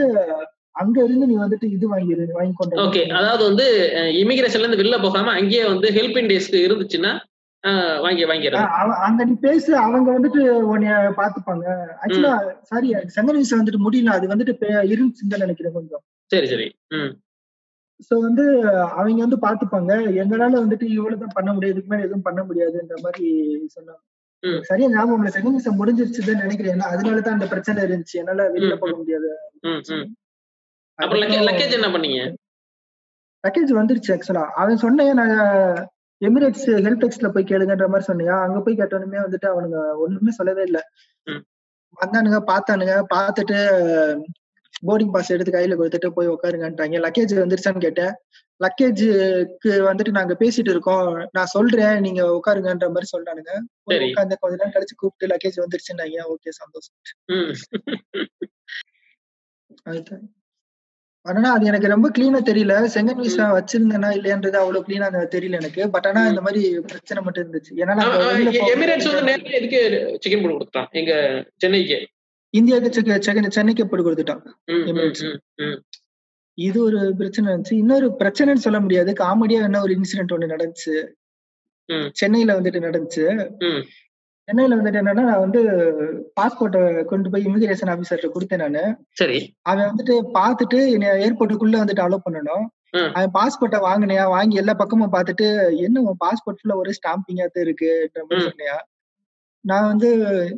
[0.76, 3.02] அங்க இருந்து நீ வந்துட்டு இது வாங்கிரு வாங்கி கொண்டு ஓகே.
[3.12, 3.66] அதாவது வந்து
[4.20, 7.14] இமிகிரேஷன்ல இருந்து வெளில போகாம அங்கேயே வந்து ஹெல்பிங் டேஸ்க்கு இருந்துச்சுன்னா
[8.00, 8.24] வாங்கி
[8.76, 10.42] அவ- அங்க நீ பேசு அவங்க வந்துட்டு
[10.74, 11.66] உன்னைய பாத்துப்பாங்க
[12.04, 14.10] ஆக்சுவலா சாரி செங்கல் விசா வந்துட்டு முடியல.
[14.10, 14.54] அது வந்துட்டு
[14.92, 16.04] இருந்துச்சுன்னு நினைக்கிறேன் கொஞ்சம்.
[16.32, 16.68] சரி சரி.
[18.08, 18.44] சோ வந்து
[18.96, 23.26] அவங்க வந்து பாத்துப்பாங்க எங்களால வந்துட்டு இவ்வளவுதான் பண்ண முடியாது இதுக்கு மேல எதுவும் பண்ண முடியாதுன்ற மாதிரி
[23.76, 24.02] சொன்னாங்க.
[24.70, 26.74] சரியா ஞாபகம் இல்ல செகண்ட் விசா முடிஞ்சிருச்சுதான் நினைக்கிறேன்.
[26.76, 28.20] ஏன்னா அதனால தான் அந்த பிரச்சனை இருந்துச்சு.
[28.22, 29.30] என்னால வெளியில போக முடியாது.
[31.48, 32.20] லக்கேஜ் என்ன பண்ணீங்க?
[33.44, 35.34] பேக்கேஜ் வந்துருச்சு ஆக்சுவலா அவன் சொன்னேன் நான்
[36.22, 38.36] எமிரேட்ஸ் ஹெல்ப் டெக்ஸ்ட்ல போய் கேளுங்கன்ற மாதிரி சொன்னியா?
[38.46, 40.80] அங்க போய் கேட்டோன்னுமே வந்துட்டு அவனுங்க ஒண்ணுமே சொல்லவே இல்ல.
[41.98, 43.60] வந்தானுங்க பார்த்தானுங்க பார்த்துட்டு
[44.88, 47.00] போர்டிங் பாஸ் எடுத்து கையில கொடுத்துட்டு போய் உட்காருங்கன்றாங்க.
[47.06, 48.14] லக்கேஜ் வந்துருச்சான்னு கேட்டேன்.
[48.64, 51.10] லக்கேஜுக்கு வந்துட்டு நாங்க பேசிட்டு இருக்கோம்.
[51.32, 53.54] நான் சொல்றேன் நீங்க உட்காருங்கன்ற மாதிரி சொல்றானுங்க.
[54.08, 56.96] உட்கார்ந்து கொஞ்ச நேரம் கழிச்சு கூப்பிட்டு லக்கேஜ் வந்துருச்சுன்னாங்க ஓகே சந்தோஷம்.
[61.26, 62.74] ஆனா அது எனக்கு ரொம்ப கிளீனா தெரியல.
[62.96, 65.82] செகண்ட் விசா வச்சிருந்தேனா இல்லையான்றது அவ்வளவு கிளீனா தெரியல எனக்கு.
[65.90, 67.74] பட் ஆனா இந்த மாதிரி பிரச்சனை மட்டும் இருந்துச்சு.
[67.82, 67.96] ஏன்னா
[68.76, 69.82] எமிரேட்ஸ் வந்து நேரத்துல எதுக்கு
[70.24, 71.14] சிக்கன் போட்டு கொடுத்துட்டான் எங்க
[71.58, 72.00] சென்னைக்கு.
[72.54, 73.26] இந்தியாவுக்கு
[73.58, 74.44] சென்னைக்கு போட்டு கொடுத்துட்டான்.
[76.58, 77.80] இது ஒரு பிரச்சனை இருந்துச்சு.
[77.84, 79.12] இன்னொரு பிரச்சனைன்னு சொல்ல முடியாது.
[79.24, 80.96] காமெடியா என்ன ஒரு இன்சிடென்ட் ஒண்ணு நடந்துச்சு.
[82.20, 83.26] சென்னையில வந்துட்டு நடந்துச்சு.
[84.48, 85.62] சென்னையில வந்துட்டு என்னன்னா நான் வந்து
[86.40, 88.84] பாஸ்போர்ட்டை கொண்டு போய் இமிகிரேஷன் ஆபீசர்ட்ட கொடுத்தேன் நானு.
[89.22, 89.40] சரி.
[89.70, 92.66] அவன் வந்துட்டு பார்த்துட்டு என்னை ஏர்போர்ட்டுக்குள்ள வந்துட்டு அலோவ் பண்ணணும்.
[93.16, 94.26] அவன் பாஸ்போர்ட்டை வாங்கினியா?
[94.36, 95.48] வாங்கி எல்லா பக்கமும் பார்த்துட்டு
[95.88, 98.48] என்ன உன் பாஸ்போர்ட் ஃபுல்லா ஒரே ஸ்டாம்பிங்கா தான் இருக்குன்ற மாதிரி.
[98.50, 98.78] சொன்னியா?
[99.66, 100.10] நான் வந்து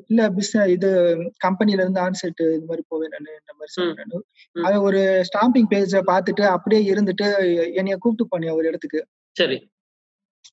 [0.08, 0.90] இல்ல பிஸ் இது
[1.38, 4.24] கம்பெனில இருந்து ஆன்செட் இது மாதிரி போவேன் நானு இந்த மாதிரி சொன்னேன்.
[4.56, 7.28] அவன் ஒரு ஸ்டாம்பிங் பேஜ பார்த்துட்டு அப்படியே இருந்துட்டு
[7.74, 9.02] என்னைய கூப்பிட்டு போனியா ஒரு இடத்துக்கு.
[9.36, 9.58] சரி.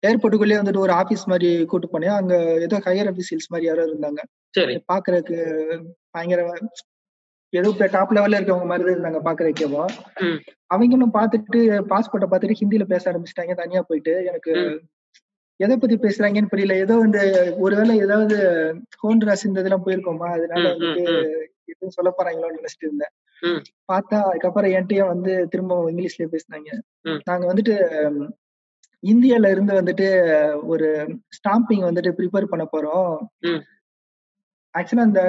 [0.03, 4.21] ஏர்போர்ட்டுக்குள்ளேயே வந்துட்டு ஒரு ஆபீஸ் மாதிரி கூட்டு போனியா அங்க ஏதோ ஹையர் அபிசியல்ஸ் மாதிரி யாரோ இருந்தாங்க.
[4.51, 4.75] சரி.
[4.93, 5.39] பாக்குறதுக்கு
[6.11, 6.43] பயங்கர
[7.53, 9.83] ஏதோ டாப் லெவல்ல இருக்கவங்க மாதிரி இருந்தாங்க பாக்குறதுக்கேவோ.
[10.67, 11.61] அவங்களும் பார்த்துட்டு
[11.93, 13.55] பாஸ்போர்ட்டை பார்த்துட்டு ஹிந்தில பேச ஆரம்பிச்சிட்டாங்க.
[13.55, 14.53] தனியா போயிட்டு எனக்கு.
[15.61, 16.75] எதை பத்தி பேசுறாங்கன்னு புரியல.
[16.77, 17.21] ஏதோ வந்து
[17.59, 18.37] ஒருவேளை ஏதாவது
[19.03, 20.29] ஹோண்ட்ராஸ் இந்த இதெல்லாம் போயிருக்கோமா?
[20.37, 21.05] அதனால வந்துட்டு
[21.65, 23.13] எதுவும் சொல்ல போறாங்களோன்னு நினைச்சிட்டு இருந்தேன்.
[23.93, 26.69] பார்த்தா அதுக்கப்புறம் என்கிட்டயே வந்து திரும்ப இங்கிலீஷ்லயே பேசினாங்க.
[27.25, 27.75] நாங்க வந்துட்டு
[29.03, 30.07] இந்தியால இருந்து வந்துட்டு
[30.65, 30.87] ஒரு
[31.39, 33.11] ஸ்டாம்பிங் வந்துட்டு ப்ரிப்பேர் பண்ண போறோம்.
[34.75, 35.23] ஆக்சுவலா அந்த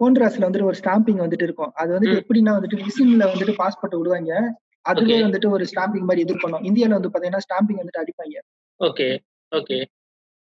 [0.00, 1.72] ஹோண்ட்ராஸ்ல வந்துட்டு ஒரு ஸ்டாம்பிங் வந்துட்டு இருக்கும்.
[1.74, 2.22] அது வந்துட்டு.
[2.22, 4.32] எப்படின்னா வந்துட்டு மிஷின்ல வந்துட்டு பாஸ்போர்ட் விடுவாங்க.
[4.82, 5.16] அதுவே.
[5.22, 8.36] வந்துட்டு ஒரு ஸ்டாம்பிங் மாதிரி இது பண்ணும் இந்தியால வந்து பாத்தீங்கன்னா ஸ்டாம்பிங் வந்துட்டு அடிப்பாங்க.
[8.80, 9.08] ஓகே.
[9.52, 9.78] ஓகே.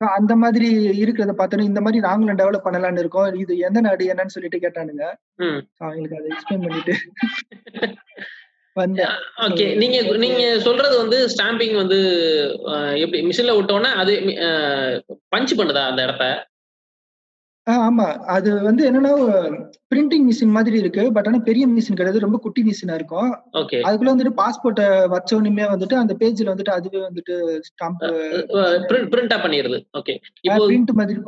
[0.00, 0.68] அந்த மாதிரி
[1.02, 3.28] இருக்கிறத பார்த்தோன்னா இந்த மாதிரி நாங்களும் டெவலப் பண்ணலாம்னு இருக்கோம்.
[3.42, 5.04] இது எந்த நாடு என்னன்னு சொல்லிட்டு கேட்டானுங்க.
[5.80, 6.94] அவங்களுக்கு அதை எக்ஸ்பிளைன் பண்ணிட்டு
[8.76, 9.12] வந்தேன்.
[9.44, 9.66] ஓகே.
[9.76, 11.98] நீங்க நீங்க சொல்றது வந்து ஸ்டாம்பிங் வந்து
[13.02, 14.12] எப்படி மிஷின்ல விட்டோன்னா அது
[15.32, 16.24] பஞ்ச் பண்ணுதா அந்த இடத்த?
[17.66, 18.06] ஆமா.
[18.34, 19.10] அது வந்து என்னன்னா
[19.92, 21.02] பிரிண்டிங் மிஷின் மாதிரி இருக்கு.
[21.12, 22.24] பட் ஆனா பெரிய மிஷின் கிடையாது.
[22.24, 23.30] ரொம்ப குட்டி மிஷினா இருக்கும்.
[23.86, 27.34] அதுக்குள்ள வந்துட்டு பாஸ்போர்ட்டை வச்சோனுமே வந்துட்டு அந்த பேஜ்ல வந்துட்டு அதுவே வந்துட்டு
[27.68, 28.02] ஸ்டாம்ப்
[29.14, 30.16] பிரிண்டா பண்ணிடுது ஓகே.
[30.46, 31.18] இப்போ பிரிண்ட் மாதிரி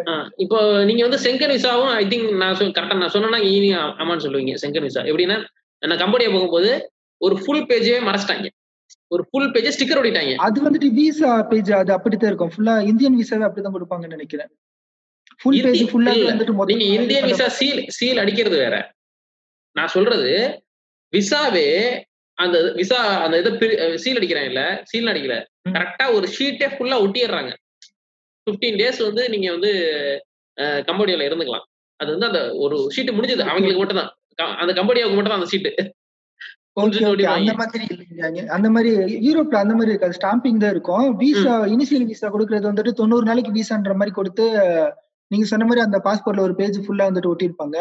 [0.46, 0.58] இப்போ
[0.90, 3.70] நீங்க வந்து செங்கன் விசாவும் ஐ திங்க் நான் கரெக்டா நான் சொன்னா ஈனி
[4.02, 5.04] ஆமான்னு சொல்லுவீங்க செங்கன் விசா.
[5.12, 5.38] எப்படின்னா
[5.82, 6.70] நான் கம்போடியா போகும்போது
[7.20, 8.46] ஒரு ஃபுல் பேஜே மறைச்சிட்டாங்க.
[9.14, 12.52] ஒரு ஃபுல் பேஜே ஸ்டிக்கர் ஒட்டிட்டாங்க அது வந்துட்டு விசா பேஜ் அது அப்படித்தான் இருக்கும்.
[12.54, 14.50] ஃபுல்லா இந்தியன் விசாவே அப்படிதான் கொடுப்பாங்கன்னு நினைக்கிறேன்.
[15.40, 18.76] ஃபுல் பேஜ் ஃபுல்லா வந்துட்டு நீங்க இந்தியன் இது விசா சீல் சீல் அடிக்கிறது வேற.
[19.76, 20.32] நான் சொல்றது
[21.12, 21.68] விசாவே
[22.38, 23.50] அந்த விசா அந்த இதை
[24.04, 25.36] சீல் அடிக்கிறாங்க இல்ல சீல் அடிக்கல.
[25.76, 27.52] கரெக்டா ஒரு ஷீட்டே ஃபுல்லா ஒட்டிடுறாங்க.
[28.46, 29.70] 15 டேஸ் வந்து நீங்க வந்து
[30.88, 31.66] கம்போடியால இருந்துக்கலாம்.
[32.00, 33.44] அது வந்து அந்த ஒரு ஷீட் முடிஞ்சது.
[33.52, 35.84] அவங்களுக்கு மட்டும் தான் அந்த கம்போடியாவுக்கு மட்டும் தான் அந்த
[36.80, 37.52] ஓகே அந்த.
[37.60, 37.86] மாதிரி
[38.56, 38.90] அந்த மாதிரி
[39.26, 40.16] யூரோப்ல அந்த மாதிரி இருக்காது.
[40.18, 41.06] ஸ்டாம்பிங் தான் இருக்கும்.
[41.22, 44.46] விசா இனிஷியல் விசா கொடுக்கறது வந்துட்டு தொண்ணூறு நாளைக்கு விசான்ற மாதிரி கொடுத்து
[45.30, 47.78] நீங்க சொன்ன மாதிரி அந்த பாஸ்போர்ட்ல ஒரு பேஜ் ஃபுல்லா வந்துட்டு ஒட்டியிருப்பாங்க.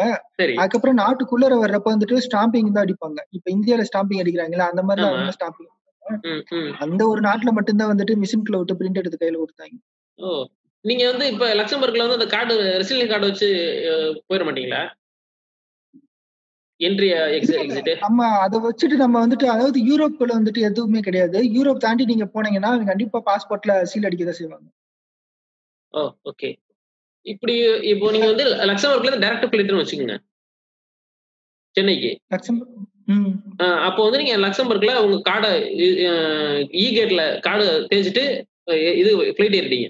[0.60, 3.18] அதுக்கப்புறம் நாட்டுக்குள்ளர வர்றப்ப வந்துட்டு ஸ்டாம்பிங் தான் அடிப்பாங்க.
[3.30, 5.12] இப்ப இந்தியால ஸ்டாம்பிங் அடிக்கிறாங்களா அந்த மாதிரி ஆமா.
[5.12, 5.72] அவங்க ஸ்டாம்பிங்.
[6.84, 9.76] அந்த ஒரு நாட்டுல மட்டும்தான் வந்துட்டு மிஷின்குள்ள விட்டு பிரிண்ட் எடுத்து கையில கொடுத்தாங்க.
[10.84, 13.48] நீங்க வந்து இப்ப லக்சம்பர்க்ல வந்து அந்த கார்டு ரெசிலிங் கார்டு வச்சு
[14.28, 14.82] போயிட மாட்டீங்களா?
[18.00, 21.38] நம்ம அதை வச்சுட்டு நம்ம வந்துட்டு அதாவது யூரோப்ல வந்துட்டு எதுவுமே கிடையாது.
[21.56, 24.66] யூரோப் தாண்டி நீங்க போனீங்கன்னா கண்டிப்பா பாஸ்போர்ட்ல சீல் அடிக்க தான் செய்வாங்க.
[25.94, 26.50] ஓ ஓகே
[27.26, 27.54] இப்படி
[27.92, 30.16] இப்போ நீங்க வந்து லக்சம்பர்க்ல இருந்து டைரக்ட் ஃபிளைட்னு வச்சுக்கோங்க.
[31.74, 32.10] சென்னைக்கு.
[33.88, 35.50] அப்போ வந்து நீங்க லக்சம்பர்க்ல உங்க கார்டை
[36.82, 38.24] இ கேட்ல கார்டு தேய்ச்சிட்டு
[39.00, 39.88] இது ஃபிளைட் ஏறிட்டீங்க.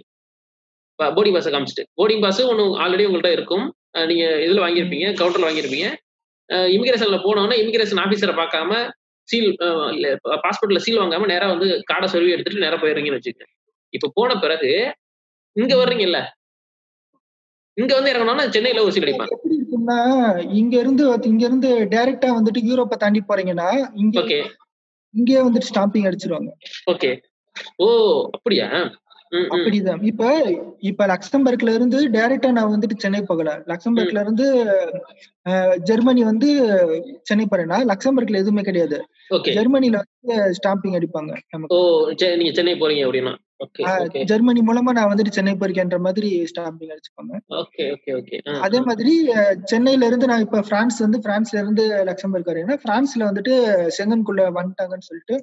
[0.99, 1.85] போர்டிங் பாஸை காமிச்சிட்டு.
[1.99, 3.64] போர்டிங் பாஸ் ஒன்று ஆல்ரெடி உங்கள்கிட்ட இருக்கும்.
[4.11, 5.88] நீங்க இதுல வாங்கியிருப்பீங்க கவுண்டர்ல வாங்கியிருப்பீங்க.
[6.75, 8.72] இமிகிரேஷன்ல போனோன்னா இமிகிரேஷன் ஆஃபீஸரை பார்க்காம
[9.29, 9.49] சீல்
[10.44, 13.49] பாஸ்போர்ட்ல சீல் வாங்காம நேரா வந்து கார்டை சொருவி எடுத்துட்டு நேரா போயிடுறீங்கன்னு வச்சுக்கோங்க.
[13.92, 14.70] இப்போ போன பிறகு
[15.57, 16.18] இங்க வர்றீங்கல்ல?
[17.77, 19.99] இங்க வந்து இறங்கணும்னா சென்னையில சீட் அடிப்பான் எப்படி இருக்கும்னா
[20.61, 24.39] இங்க இருந்து இங்க இருந்து டைரக்டா வந்துட்டு யூரோப்பை தாண்டி போறீங்கன்னா இங்க ஓகே.
[25.15, 26.51] இங்கே வந்துட்டு ஸ்டாம்பிங் அடிச்சிருவாங்க.
[26.87, 27.11] ஓகே.
[27.79, 27.89] ஓ
[28.33, 28.69] அப்படியா.
[29.51, 30.03] அப்படிதான்.
[30.03, 30.25] இப்ப
[30.81, 33.51] இப்ப லக்சம்பர்க்ல இருந்து டைரக்டா நான் வந்துட்டு சென்னை போகல.
[33.67, 34.47] லக்சம்பர்க்ல இருந்து
[35.85, 36.49] ஜெர்மனி வந்து
[37.23, 38.99] சென்னை போறேன்னா லக்சம்பர்க்ல எதுவுமே கிடையாது.
[39.57, 41.75] ஜெர்மனில வந்து ஸ்டாம்பிங் அடிப்பாங்க நமக்கு.
[41.77, 41.81] ஓ
[42.41, 43.35] நீங்க சென்னை போறீங்க அப்படின்னா.
[44.25, 48.37] ஜெர்மனி மூலமா நான் வந்துட்டு சென்னை போயிருக்கேன்ற மாதிரி ஸ்டாம்பிங் அடிச்சுப்பாங்க ஓகே ஓகே ஓகே.
[48.49, 49.12] ஆ, அதே மாதிரி
[49.64, 53.55] சென்னையில இருந்து நான் இப்ப பிரான்ஸ் வந்து பிரான்ஸ்ல இருந்து லக்சம்பர்க் வரேன்னா பிரான்ஸ்ல வந்துட்டு
[53.99, 55.37] செங்கன்குள்ள வந்துட்டாங்கன்னு சொல்லிட்டு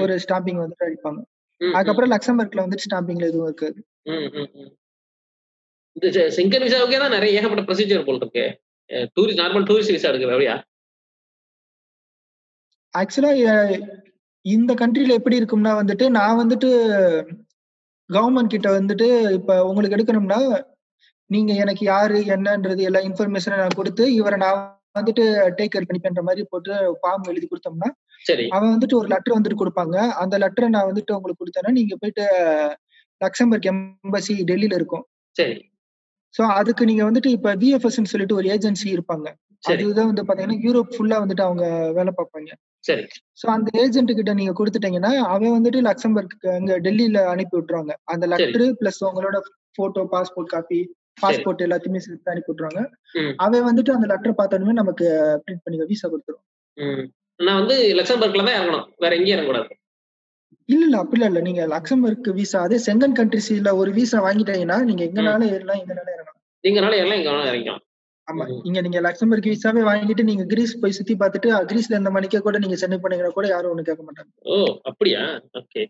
[0.00, 1.20] ஒரு ஸ்டாம்பிங் வந்துட்டு அடிப்பாங்க.
[1.60, 3.78] அதுக்கப்புறம் லக்சம்பர்க்ல வந்துட்டு ஸ்டாம்பிங்ல எதுவும் இருக்காது.
[5.96, 8.44] இந்த செங்கன் விசாவுக்கே தான் நிறைய ஏகப்பட்ட ப்ரொசீஜர் போல் இருக்கு.
[9.16, 10.56] டூரிஸ்ட் நார்மல் டூரிஸ்ட் விசா இருக்குது அப்படியா
[12.94, 13.32] ஆக்சுவலா
[14.44, 16.68] இந்த கண்ட்ரில எப்படி இருக்கும்னா வந்துட்டு நான் வந்துட்டு
[18.10, 20.40] கவர்மெண்ட் கிட்ட வந்துட்டு இப்ப உங்களுக்கு எடுக்கணும்னா
[21.26, 24.60] நீங்க எனக்கு யாரு என்னன்றது எல்லா இன்ஃபர்மேஷனும் நான் கொடுத்து இவரை நான்
[24.98, 25.24] வந்துட்டு
[25.58, 27.90] டேக் கேர் பண்ணிப்பேன்ற மாதிரி போட்டு ஃபார்ம் எழுதி கொடுத்தோம்னா
[28.50, 29.96] அவன் வந்துட்டு ஒரு லெட்டர் வந்துட்டு கொடுப்பாங்க.
[30.22, 32.24] அந்த லெட்டரை நான் வந்துட்டு உங்களுக்கு கொடுத்தேன்னா நீங்க போயிட்டு
[33.20, 35.04] லக்சம்பர்க் எம்பசி டெல்லியில இருக்கும்.
[35.36, 35.70] சரி.
[36.34, 39.28] சோ அதுக்கு நீங்க வந்துட்டு இப்ப விஎஃப்எஸ் சொல்லிட்டு ஒரு ஏஜென்சி இருப்பாங்க.
[39.64, 42.50] அதுதான் வந்து பாத்தீங்கன்னா யூரோப் ஃபுல்லா வந்துட்டு அவங்க வேலை பார்ப்பாங்க.
[42.84, 43.04] சரி.
[43.40, 47.92] சோ அந்த ஏஜென்ட் கிட்ட நீங்க கொடுத்துட்டீங்கன்னா அவன் வந்துட்டு லக்சம்பர்க்கு அங்க டெல்லியில அனுப்பி விட்டுருவாங்க.
[48.04, 49.38] அந்த லெட்டர் பிளஸ் உங்களோட
[49.78, 50.80] போட்டோ பாஸ்போர்ட் காப்பி
[51.22, 52.82] பாஸ்போர்ட் எல்லாத்தையுமே சேர்த்து அனுப்பி விட்டுருவாங்க.
[53.36, 55.06] அவன் வந்துட்டு அந்த லெட்டர் பார்த்தோன்னே நமக்கு
[55.44, 56.44] பிரிண்ட் பண்ணி விசா கொடுத்துரும்.
[57.40, 58.86] நான் வந்து லக்சம்பர்க்ல தான் இறங்கணும்.
[58.98, 59.70] வேற எங்கேயும் இறங்கக்கூடாது.
[60.68, 60.96] இல்ல இல்ல.
[60.98, 61.40] அப்படி இல்ல.
[61.40, 66.36] நீங்க லக்சம்பர்க் விசா அதே செங்கன் கண்ட்ரிஸ்ல ஒரு விசா வாங்கிட்டீங்கன்னா நீங்க எங்கனாலும் ஏறலாம் எங்கனாலும் இறங்கலாம்.
[66.64, 67.82] நீங்கனால எல்லாம் இங்க வேணாலும் இறங்கலாம்
[68.30, 68.44] ஆமா.
[68.64, 72.76] இங்க நீங்க லக்சம்பர்க் விசாவே வாங்கிட்டு நீங்க கிரீஸ் போய் சுத்தி பார்த்துட்டு கிரீஸ்ல இந்த மணிக்கே கூட நீங்க
[72.76, 74.30] சென்னை பண்ணீங்கன்னா கூட யாரும் ஒண்ணு கேட்க மாட்டாங்க.
[74.46, 75.22] ஓ அப்படியா?
[75.58, 75.82] ஓகே.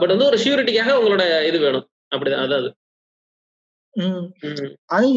[0.00, 1.86] பட் வந்து ஒரு ஷூரிட்டிக்காக உங்களோட இது வேணும்.
[2.14, 2.70] அப்படிதான் அதாவது.
[4.86, 5.08] அது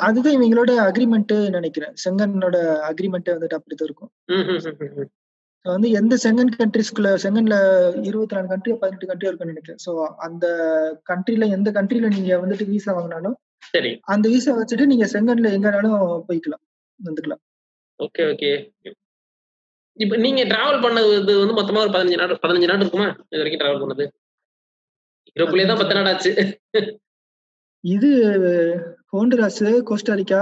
[0.00, 1.94] அதுதான் இவங்களோட அக்ரிமெண்ட் நினைக்கிறேன்.
[2.04, 2.56] செங்கனோட
[2.90, 4.10] அக்ரிமெண்ட் வந்துட்டு அப்படிதான் இருக்கும்.
[5.66, 7.56] வந்து எந்த செங்கன் கண்ட்ரிஸ்குள்ள செங்கன்ல
[8.02, 9.80] இருபத்தி நாலு கண்ட்ரி பதினெட்டு கண்ட்ரி இருக்குன்னு நினைக்கிறேன்.
[9.86, 10.46] சோ அந்த
[11.10, 13.36] கண்ட்ரில எந்த கண்ட்ரில நீங்க வந்துட்டு விசா வாங்கினாலும்
[13.72, 13.90] சரி.
[14.12, 15.96] அந்த விசா வச்சுட்டு நீங்க செங்கன்ல எங்கனாலும்
[16.28, 16.64] போய்க்கலாம்
[17.00, 17.42] வந்துக்கலாம்.
[18.00, 18.50] Okay okay.
[19.96, 23.08] இப்ப நீங்க டிராவல் பண்ணது வந்து மொத்தமா ஒரு பதினஞ்சு நாடு பதினஞ்சு நாடு இருக்குமா?
[23.30, 24.04] இது வரைக்கும் டிராவல் பண்ணது?
[25.36, 26.32] யூரோப்லயே தான் பத்து நாடு ஆச்சு.
[27.84, 28.10] இது
[29.14, 30.40] Honduras Costa Rica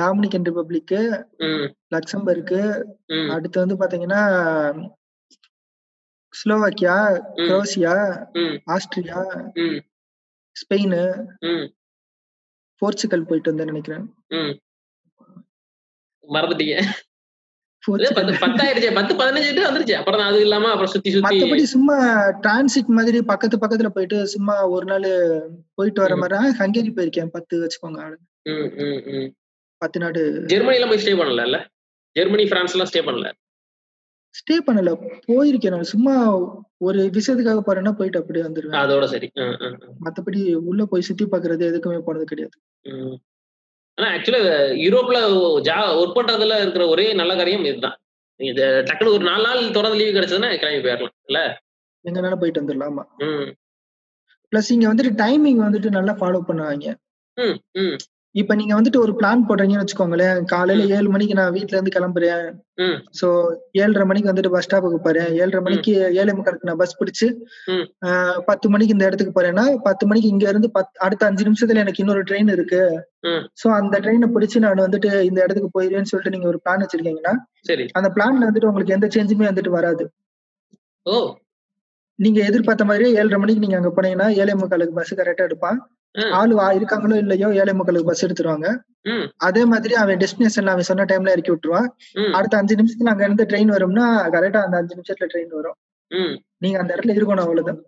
[0.00, 0.94] Dominican Republic
[1.94, 2.58] Luxembourg
[3.34, 4.22] அடுத்து வந்து பாத்தீங்கன்னா
[6.34, 6.96] Slovakia
[7.48, 7.94] Croatia
[8.74, 9.20] Austria
[10.56, 10.96] Spain
[12.82, 14.04] Portugal போயிட்டு வந்தேன் நினைக்கிறேன்.
[16.34, 16.76] மறந்துட்டீங்க.
[21.24, 21.96] மத்தபடி சும்மா
[22.44, 25.08] டிரான்சிட் மாதிரி பக்கத்து பக்கத்துல போயிட்டு சும்மா ஒரு நாள்
[25.78, 26.16] போயிட்டு வர.
[26.22, 27.32] மாதிரி ஹங்கேரி போயிருக்கேன்.
[27.36, 28.00] பத்து வச்சுக்கோங்க.
[29.82, 30.22] பத்து நாடு.
[30.52, 31.58] ஜெர்மனி எல்லாம் போய் ஸ்டே பண்ணல இல்ல
[32.16, 33.28] ஜெர்மனி பிரான்ஸ் எல்லாம் ஸ்டே பண்ணல?
[34.38, 34.90] ஸ்டே பண்ணல.
[35.28, 35.90] போயிருக்கேன் நான்.
[35.92, 36.14] சும்மா
[36.78, 38.80] ஒரு விஷயத்துக்காக போறேன்னா போயிட்டு அப்படியே வந்துருவேன்.
[38.82, 39.28] அதோட சரி.
[40.04, 42.56] மத்தபடி உள்ள போய் சுத்தி பாக்குறது எதுக்குமே போனது கிடையாது.
[43.98, 44.40] ஆனா ஆக்சுவலா
[44.84, 45.18] யூரோப்ல
[45.68, 47.98] ஜா ஒர்க் பண்றதுல இருக்கிற ஒரே நல்ல காரியம் இதுதான்.
[48.40, 51.40] இது டக்குனு ஒரு நாலு நாள் தொடர்ந்து லீவு கிடைச்சதுன்னா கிளம்பி போயிடலாம் இல்ல?
[52.04, 52.98] எங்கனாலும் போயிட்டு வந்துடலாம்
[54.52, 56.86] பிளஸ் இங்க வந்துட்டு டைமிங் வந்துட்டு நல்லா ஃபாலோ பண்ணுவாங்க.
[57.36, 57.96] ம் ம்.
[58.34, 60.38] இப்ப நீங்க வந்துட்டு ஒரு பிளான் போடுறீங்கன்னு வச்சுக்கோங்களேன்.
[60.52, 62.46] காலையில ஏழு மணிக்கு நான் வீட்ல இருந்து கிளம்புறேன்.
[63.18, 63.26] சோ
[63.82, 65.30] ஏழரை மணிக்கு வந்துட்டு பஸ் ஸ்டாப்புக்கு போறேன்.
[65.42, 67.26] ஏழரை மணிக்கு ஏழை முக்காலுக்கு நான் பஸ் பிடிச்சு
[68.48, 70.70] பத்து மணிக்கு இந்த இடத்துக்கு போறேன்னா பத்து மணிக்கு இங்க இருந்து
[71.06, 72.82] அடுத்த அஞ்சு நிமிஷத்துல எனக்கு இன்னொரு ட்ரெயின் இருக்கு.
[73.60, 77.34] சோ அந்த ட்ரெயினை பிடிச்சு நான் வந்துட்டு இந்த இடத்துக்கு போயிருவேன்னு சொல்லிட்டு நீங்க ஒரு பிளான் வச்சிருக்கீங்கன்னா
[77.70, 77.86] சரி.
[77.98, 80.06] அந்த பிளான்ல வந்துட்டு உங்களுக்கு எந்த சேஞ்சுமே வந்துட்டு வராது.
[82.18, 85.78] நீங்க எதிர்பார்த்த மாதிரியே ஏழரை மணிக்கு நீங்க அங்க போனீங்கன்னா ஏழை முக்காலுக்கு பஸ் கரெக்டா எடுப்பான்.
[86.38, 88.68] ஆளு இருக்காங்களோ இல்லையோ ஏழை முக்காலுக்கு பஸ் எடுத்துருவாங்க.
[89.46, 91.88] அதே மாதிரி அவன் டெஸ்டினேஷன்ல அவன் சொன்ன டைம்ல இறக்கி விட்டுருவான்.
[92.36, 95.78] அடுத்த அஞ்சு நிமிஷத்துல அங்க இருந்து ட்ரெயின் வரும்னா கரெக்டா அந்த அஞ்சு நிமிஷத்துல ட்ரெயின் வரும்.
[96.58, 97.80] நீங்க அந்த இடத்துல இருக்கணும் அவ்வளவுதான்.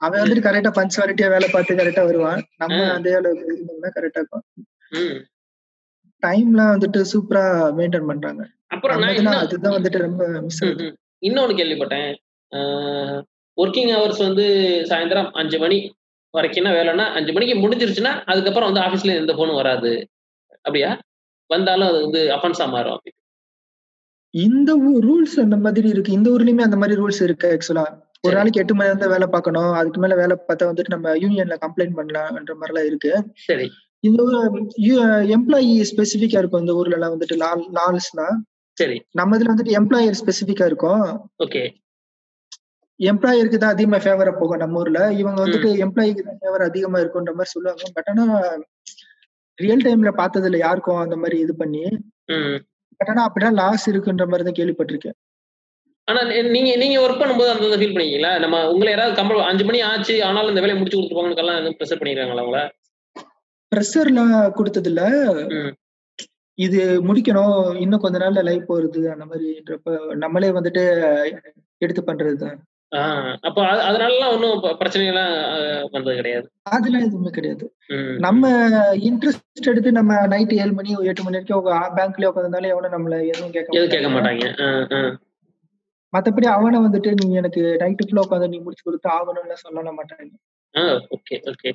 [0.00, 2.42] அவன் வந்துட்டு கரெக்டா பஞ்சுவாலிட்டியா வேலை பார்த்து கரெக்டா வருவான்.
[2.56, 2.80] நம்ம.
[2.96, 4.44] அதே அளவுக்கு இருந்தோம்னா கரெக்டா இருக்கும்.
[6.22, 7.44] டைம்லாம் வந்துட்டு சூப்பரா
[7.78, 8.42] மெயின்டைன் பண்றாங்க.
[8.66, 9.02] அப்புறம்
[9.42, 10.86] அதுதான் வந்துட்டு ரொம்ப மிஸ் ஆகுது.
[11.28, 12.10] இன்னொன்னு கேள்விப்பட்டேன்.
[13.58, 14.46] ஒர்க்கிங் ஹவர்ஸ் வந்து
[14.90, 15.78] சாயந்தரம் அஞ்சு மணி.
[16.30, 20.08] வரைக்கும் வேலைன்னா அஞ்சு மணிக்கு முடிஞ்சிருச்சுன்னா அதுக்கப்புறம் வந்து ஆபீஸ்ல எந்த போனும் வராது.
[20.56, 20.98] அப்படியா?
[21.46, 23.00] வந்தாலும் அது வந்து அஃபென்ஸா மாறும்.
[24.30, 26.12] இந்த ரூல்ஸ் அந்த மாதிரி இருக்கு.
[26.12, 27.84] இந்த ஊர்லயுமே அந்த மாதிரி ரூல்ஸ் இருக்கு ஆக்சுவலா
[28.20, 28.34] ஒரு.
[28.34, 29.72] நாளைக்கு எட்டு மணி நேரம் வேலை பார்க்கணும்.
[29.72, 33.12] அதுக்கு மேல வேலை பார்த்தா வந்துட்டு நம்ம யூனியன்ல கம்ப்ளைண்ட் பண்ணலாம்ன்ற மாதிரி எல்லாம் இருக்கு.
[33.34, 33.70] சரி.
[34.00, 34.22] இந்த
[35.36, 36.60] எம்ப்ளாயி ஸ்பெசிபிக்கா இருக்கும்.
[36.60, 38.36] இந்த ஊர்ல எல்லாம் வந்துட்டு லால் லால்ஸ்லாம்
[38.72, 39.02] சரி.
[39.10, 41.30] நம்ம இதுல வந்துட்டு எம்ப்ளாயர் ஸ்பெசிபிக்கா இருக்கும்.
[41.44, 41.74] ஓகே.
[43.00, 45.00] எம்ப்ளாயருக்கு தான் அதிகமா ஃபேவரா போகும் நம்ம ஊர்ல.
[45.20, 47.90] இவங்க வந்துட்டு எம்ப்ளாயிக்கு தான் ஃபேவர் அதிகமா இருக்குன்ற மாதிரி சொல்லுவாங்க.
[47.96, 48.24] பட் ஆனா
[49.58, 51.84] ரியல் டைம்ல பார்த்ததுல யாருக்கும் அந்த மாதிரி இது பண்ணி.
[53.00, 55.16] பட் ஆனா அப்படிதான் லாஸ் இருக்குன்ற மாதிரி தான் கேள்விப்பட்டிருக்கேன்.
[56.08, 56.20] ஆனா
[56.54, 60.52] நீங்க நீங்க ஒர்க் பண்ணும்போது அந்த ஃபீல் பண்ணிக்கீங்களா நம்ம உங்களை யாராவது கம்பல் அஞ்சு மணி ஆச்சு ஆனாலும்
[60.52, 62.60] இந்த வேலையை முடிச்சு கொடுத்துருப்பாங்கன்னு எதுவும் ப்ரெஷர் பண்ணிடுறாங்களா உங்கள?
[63.72, 65.02] ப்ரெஷர்லாம் கொடுத்தது இல்ல.
[66.58, 66.78] இது
[67.08, 67.56] முடிக்கணும்.
[67.84, 70.84] இன்னும் கொஞ்ச நாள்ல லைஃப் போறது அந்த மாதிரின்றப்ப நம்மளே வந்துட்டு
[71.82, 72.56] எடுத்து பண்றதுதான்.
[73.40, 75.32] அப்போ அது- அதனாலலாம் ஒன்றும் பிரச்சனைகள்லாம்
[75.90, 76.50] வந்தது கிடையாது.
[76.62, 77.74] அதெல்லாம் எதுவுமே கிடையாது.
[78.18, 78.48] நம்ம
[78.92, 83.78] இன்ட்ரெஸ்ட் எடுத்து நம்ம நைட் ஏழு மணி எட்டு மணி வரைக்கும் பேங்க்லயே உட்காந்தாலும் எவனும் நம்மள எதுவும் கேட்க
[83.78, 84.44] எதுவும் கேட்க மாட்டாங்க.
[86.12, 90.30] மத்தபடி அவனை வந்துட்டு நீ எனக்கு நைட்டு ஃபுல்லா உட்காந்து நீ முடிச்சு கொடுத்து ஆகணும்னு சொல்ல மாட்டாங்க.
[91.10, 91.72] ஓகே ஓகே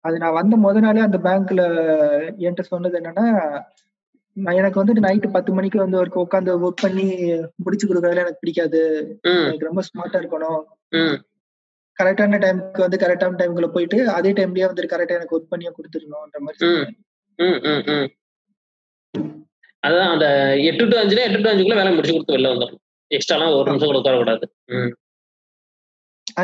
[0.00, 1.62] அது நான் வந்த முத நாளே அந்த பேங்க்ல
[2.38, 3.26] என்கிட்ட சொன்னது என்னன்னா
[4.60, 7.06] எனக்கு வந்துட்டு நைட்டு பத்து மணிக்கு வந்து ஒரு உட்காந்து ஒர்க் பண்ணி
[7.64, 8.80] முடிச்சு கொடுக்கறதுல எனக்கு பிடிக்காது.
[9.46, 10.62] எனக்கு ரொம்ப ஸ்மார்ட்டா இருக்கணும்.
[11.98, 16.70] கரெக்டான டைமுக்கு வந்து கரெக்டான டைமுக்குள்ள போயிட்டு அதே டைம்லயே வந்துட்டு கரெக்டா எனக்கு ஒர்க் பண்ணியே கொடுத்துடணும்ன்ற மாதிரி
[19.86, 20.26] அதான் அந்த
[20.68, 22.82] எட்டு டு அஞ்சுனா எட்டு டு அஞ்சுக்குள்ள வேலை முடிச்சு கொடுத்து வெளில வந்துடணும்.
[23.10, 24.46] எக்ஸ்ட்ராலாம் ஒரு நிமிஷம் கூட உட்காரக்கூடாது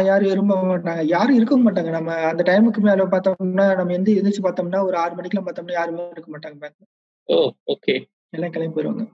[0.06, 1.02] யாரும் விரும்ப மாட்டாங்க.
[1.12, 1.90] யாரும் இருக்க மாட்டாங்க.
[1.96, 6.30] நம்ம அந்த டைமுக்கு மேல பார்த்தோம்னா நம்ம எந்த எந்திரிச்சு பார்த்தோம்னா ஒரு ஆறு மணிக்கெல்லாம் பார்த்தோம்னா யாருமே இருக்க
[6.34, 6.56] மாட்டாங்க.
[6.64, 6.84] பேங்க்ல
[7.28, 7.36] ஓ
[7.72, 7.94] ஓகே
[8.30, 9.04] எல்லாம் கிளம்பி போயிருவாங்க.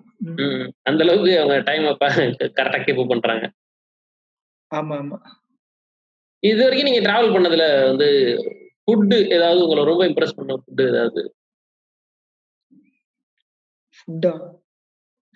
[0.83, 1.85] அந்த அளவுக்கு அவங்க டைம்
[2.59, 3.47] கரெக்டாக கீப் பண்றாங்க.
[4.71, 5.19] ஆமா ஆமா
[6.43, 8.09] இது வரைக்கும் நீங்க டிராவல் பண்ணதுல வந்து
[8.83, 11.23] ஃபுட்டு ஏதாவது உங்களை ரொம்ப இம்ப்ரெஸ் பண்ண ஃபுட்டு ஏதாவது?
[13.99, 14.33] ஃபுட்டா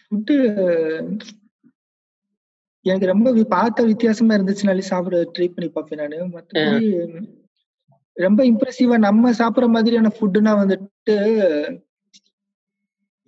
[0.01, 0.37] ஃபுட்டு
[2.87, 6.19] எனக்கு ரொம்ப பார்த்த வித்தியாசமா இருந்துச்சுனாலே சாப்பிட ட்ரை பண்ணி பார்ப்பேன் நானு.
[6.35, 6.89] மத்தபடி
[8.17, 11.17] ரொம்ப இம்ப்ரெசிவா நம்ம சாப்பிடுற மாதிரியான ஃபுட்டுனா வந்துட்டு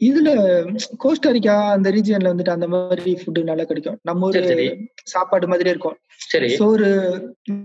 [0.02, 0.30] இதுல
[1.04, 3.98] கோஸ்டாரிக்கா அந்த ரீஜியன்ல வந்துட்டு அந்த மாதிரி ஃபுட்டு நல்லா கிடைக்கும்.
[4.02, 4.66] நம்ம ஊரு.
[5.04, 5.96] சாப்பாடு மாதிரியே இருக்கும்.
[6.32, 6.48] சரி.
[6.56, 6.88] சோறு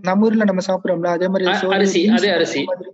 [0.02, 2.62] நம்ம ஊர்ல நம்ம சாப்பிடுறோம்ல அதே மாதிரி அரிசி, அதே அரிசி.
[2.64, 2.92] மாதிரி.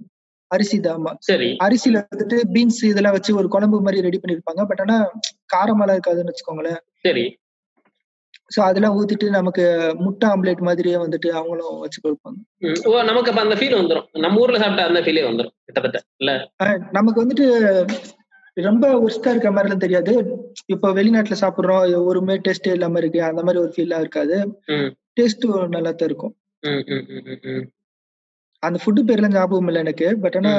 [0.51, 1.11] அரிசி தான் ஆமா.
[1.19, 1.47] சரி.
[1.63, 4.63] அரிசியில வந்துட்டு பீன்ஸ் இதெல்லாம் வச்சு ஒரு குழம்பு மாதிரி ரெடி பண்ணிருப்பாங்க.
[4.65, 4.97] பட் ஆனா
[5.55, 6.81] காரமெல்லாம் இருக்காதுன்னு வச்சுக்கோங்களேன்.
[7.01, 7.25] சரி.
[8.51, 9.63] சோ அதெல்லாம் ஊத்திட்டு நமக்கு
[9.99, 12.37] முட்டை ஆம்லேட் மாதிரியே வந்துட்டு அவங்களும் வச்சு கொடுப்பாங்க.
[13.03, 14.07] நமக்கு அப்ப அந்த ஃபீல் வந்துரும்.
[14.25, 16.33] நம்ம ஊர்ல சாப்பிட்ட அந்த ஃபீலே வந்துரும் கிட்டத்தட்ட இல்ல?
[16.91, 17.47] நமக்கு வந்துட்டு
[18.57, 20.13] ரொம்ப ஒர்ஸ்டா இருக்க மாதிரி எல்லாம் தெரியாது.
[20.65, 24.37] இப்போ வெளிநாட்டுல சாப்பிடுறோம் ஒருமே டேஸ்ட் இல்லாம இருக்கு அந்த மாதிரி ஒரு ஃபீல்லாம் இருக்காது.
[25.19, 26.33] டேஸ்ட் நல்லா தான் இருக்கும்.
[28.63, 30.07] அந்த ஃபுட்டு பேர்லாம் ஞாபகம் இல்லை எனக்கு.
[30.23, 30.53] பட் ஆனா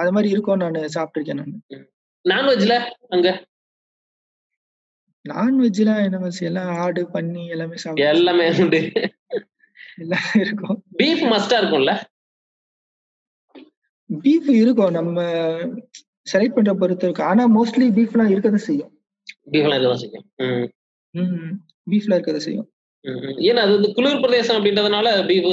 [0.00, 1.86] அது மாதிரி இருக்கும் நான் சாப்பிட்டிருக்கேன் நான்.
[2.24, 2.74] நான்வெஜ்ல
[3.08, 3.28] அங்க?
[5.24, 8.80] நான்வெஜ்லாம் என்ன எல்லாம் ஆடு பண்ணி எல்லாமே சாப்பிடுவோம் எல்லாமே உண்டு.
[10.02, 10.78] எல்லாமே இருக்கும்.
[10.98, 11.92] பீஃப் மஸ்டா இருக்கும்ல?
[14.10, 14.92] பீஃப் இருக்கும்.
[14.92, 15.18] நம்ம
[16.32, 18.92] செலக்ட் பண்ற பொறுத்து இருக்கும் ஆனா மோஸ்ட்லி பீஃப்லாம் இருக்கதான் செய்யும்.
[19.50, 20.26] பீஃப்லாம் இருக்கதான் செய்யும்.
[20.36, 20.66] ம்,
[21.14, 21.52] ம்
[21.90, 22.70] பீஃப்ல இருக்கதான் செய்யும்.
[23.48, 25.50] ஏன்னா அது வந்து குளிர் பிரதேசம் அப்படின்றதுனால பீஃப்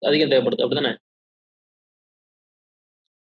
[0.00, 0.64] அதிகம் தேவைப்படுது.
[0.64, 0.92] அப்படிதானே?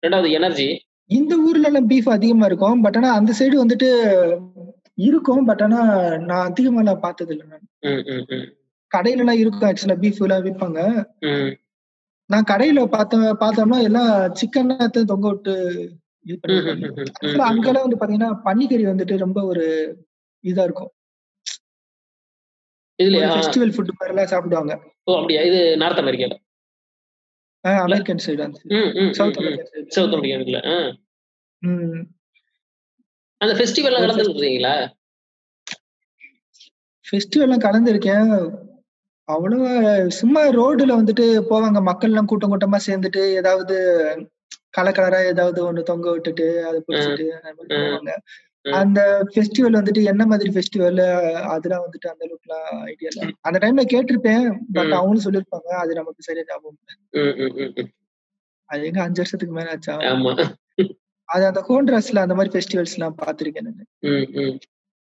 [0.04, 0.68] ரெண்டாவது எனர்ஜி
[1.10, 2.82] இந்த ஊர்ல எல்லாம் பீஃப் அதிகமா இருக்கும்.
[2.82, 3.90] பட் ஆனா அந்த சைடு வந்துட்டு
[4.96, 5.46] இருக்கும்.
[5.46, 5.80] பட் ஆனா
[6.18, 7.66] நான் அதிகமா நான் பார்த்தது இல்லை நான்.
[7.80, 8.48] ம் ம் ம்.
[8.92, 10.80] கடையில எல்லாம் இருக்கும் ஆக்சுவலா பீஃப் எல்லாம் விற்பாங்க.
[11.20, 11.52] ம்.
[12.30, 15.54] நான் கடையில பார்த்த பார்த்தோம்னா எல்லாம் சிக்கன் தொங்க விட்டு
[16.26, 17.42] இது ம்.
[17.42, 19.64] அங்கெல்லாம் வந்து பாத்தீங்கன்னா பன்னிக்கறி வந்துட்டு ரொம்ப ஒரு
[20.44, 20.92] இதா இருக்கும்.
[23.00, 23.30] இதுலயா?
[23.36, 24.74] ஃபெஸ்டிவல் ஃபுட் மாதிரி எல்லாம் சாப்பிடுவாங்க.
[25.04, 25.42] ஓ அப்படியா?
[25.42, 26.36] இது நார்த் அமெரிக்கால
[27.86, 28.60] அமெரிக்கன் சைடு அந்த
[29.12, 29.38] சவுத்.
[29.38, 30.62] அமெரிக்கன் சவுத் அமெரிக்கால
[33.42, 34.74] அந்த ஃபெஸ்டிவல்லாம் நடந்துருக்கீங்களா
[37.06, 38.30] ஃபெஸ்டிவல்லாம் கலந்துருக்கேன்.
[39.28, 39.72] அவ்வளவா
[40.12, 43.76] சும்மா ரோடுல வந்துட்டு போவாங்க மக்கள் எல்லாம் கூட்டம் கூட்டமா சேர்ந்துட்டு ஏதாவது
[44.74, 47.26] கலர் கலரா ஏதாவது ஒண்ணு தொங்க விட்டுட்டு அதை பிடிச்சிட்டு
[48.76, 51.00] அந்த ஃபெஸ்டிவல் வந்துட்டு என்ன மாதிரி ஃபெஸ்டிவல்
[51.52, 53.24] அதெல்லாம் வந்துட்டு அந்த அளவுக்குலாம் ஐடியா இல்ல.
[53.42, 54.44] அந்த டைம்ல கேட்டிருப்பேன்
[54.76, 54.94] பட்.
[54.98, 56.78] அவங்களும் சொல்லிருப்பாங்க அது நமக்கு சரியா ஞாபகம்.
[58.70, 59.96] அது எங்க அஞ்சு வருஷத்துக்கு மேல ஆச்சா?
[61.30, 63.72] அது அந்த ஹோண்ட்ராஸ்ல அந்த மாதிரி ஃபெஸ்டிவல்ஸ் எல்லாம் பாத்திருக்கேன்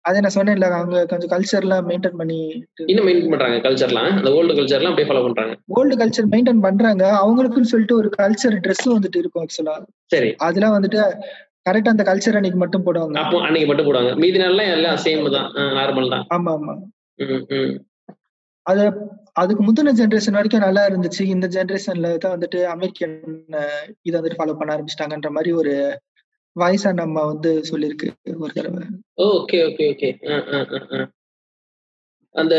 [0.05, 2.39] அதை நான் சொன்னேன்ல அவங்க கொஞ்சம் கல்ச்சர் எல்லாம் மெயின்டைன் பண்ணி
[2.91, 5.53] இன்னும் மெயின்டைன் பண்றாங்க கல்ச்சர்லாம் அந்த ஓல்டு கல்ச்சர்லாம் அப்படியே ஃபாலோ பண்றாங்க.
[5.77, 7.03] ஓல்டு கல்ச்சர் மெயின்டைன் பண்றாங்க.
[7.21, 9.75] அவங்களுக்குன்னு சொல்லிட்டு ஒரு கல்ச்சர் ட்ரெஸ் வந்துட்டு இருக்கும் ஆக்சுவலா
[10.13, 10.29] சரி.
[10.47, 10.99] அதெல்லாம் வந்துட்டு
[11.67, 13.17] கரெக்டா அந்த கல்ச்சர் அன்னைக்கு மட்டும் போடுவாங்க.
[13.21, 14.13] அப்போ அன்னைக்கு மட்டும் போடுவாங்க.
[14.23, 15.47] மீதி நாள்லாம் எல்லாம் சேம் தான்.
[15.77, 16.25] நார்மல் தான்.
[16.35, 16.73] ஆமா ஆமா.
[18.65, 18.83] அது
[19.41, 21.23] அதுக்கு முந்தின ஜென்ரேஷன் வரைக்கும் நல்லா இருந்துச்சு.
[21.35, 23.15] இந்த ஜென்ரேஷன்ல தான் வந்துட்டு அமெரிக்கன்
[24.07, 25.73] இதை வந்துட்டு ஃபாலோ பண்ண ஆரம்பிச்சிட்டாங்கன்ற மாதிரி ஒரு
[26.55, 28.83] வயசா நம்ம வந்து சொல்லியிருக்கு ஒரு தடவை.
[29.27, 30.09] ஓகே ஓகே ஓகே
[32.35, 32.55] அந்த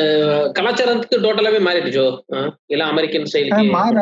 [0.57, 2.05] கலாச்சாரத்துக்கு டோட்டலாவே மாறிடுச்சோ
[2.69, 3.95] எல்லாம் அமெரிக்கன் ஸ்டைலுக்கு மாற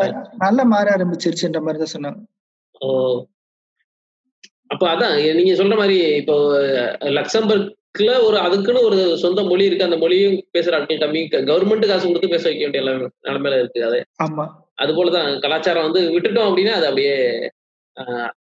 [0.43, 2.21] நல்லா மாற ஆரம்பிச்சிருச்சுன்ற மாதிரி தான் சொன்னாங்க.
[2.81, 2.89] ஓ.
[4.71, 6.35] அப்போ அதான் நீங்க சொல்ற மாதிரி இப்போ
[7.17, 12.31] லக்சம்பர்க்ல ஒரு அதுக்குன்னு ஒரு சொந்த மொழி இருக்கு அந்த மொழியும் பேசுற ஆட்கள் கம்மி கவர்மெண்ட் காசு கொடுத்து
[12.31, 13.99] பேச வைக்க வேண்டிய நிலைமை- நிலைமையில இருக்கு அது.
[14.25, 14.47] ஆமா.
[14.79, 17.17] அது போலதான் கலாச்சாரம் வந்து விட்டுட்டோம் அப்படின்னா அது அப்படியே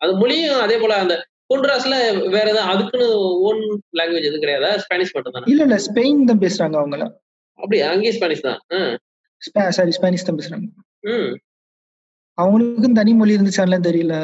[0.02, 1.16] அது மொழியும் அதே போல அந்த
[1.50, 1.96] ஹோண்டுராஸ்ல
[2.36, 3.08] வேற ஏதாவது அதுக்குன்னு
[3.48, 3.62] ஓன்
[4.00, 4.72] லாங்குவேஜ் எதுவும் கிடையாதா?
[4.78, 5.78] ஸ்பானிஷ் மட்டும் தானே இல்ல இல்ல.
[5.88, 7.06] ஸ்பெயின் தான் பேசுறாங்க அவங்கள.
[7.60, 7.86] அப்படியா?
[7.94, 8.60] அங்கேயும் ஸ்பானிஷ் தான்.
[9.78, 10.68] சாரி ஸ்பானிஷ் தான் பேசுறாங்க.
[11.12, 11.32] ம்.
[12.38, 14.16] அவங்களுக்கும் தனி மொழி இருந்துச்சான்லாம் தெரியல.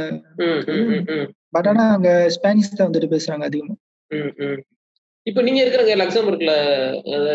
[1.55, 3.75] பட் ஆனா அங்க ஸ்பானிஷ் தான் வந்துட்டு பேசுறாங்க அதிகமா.
[5.27, 6.51] இப்ப நீங்க இருக்கிறங்க லக்சம்பர்க்ல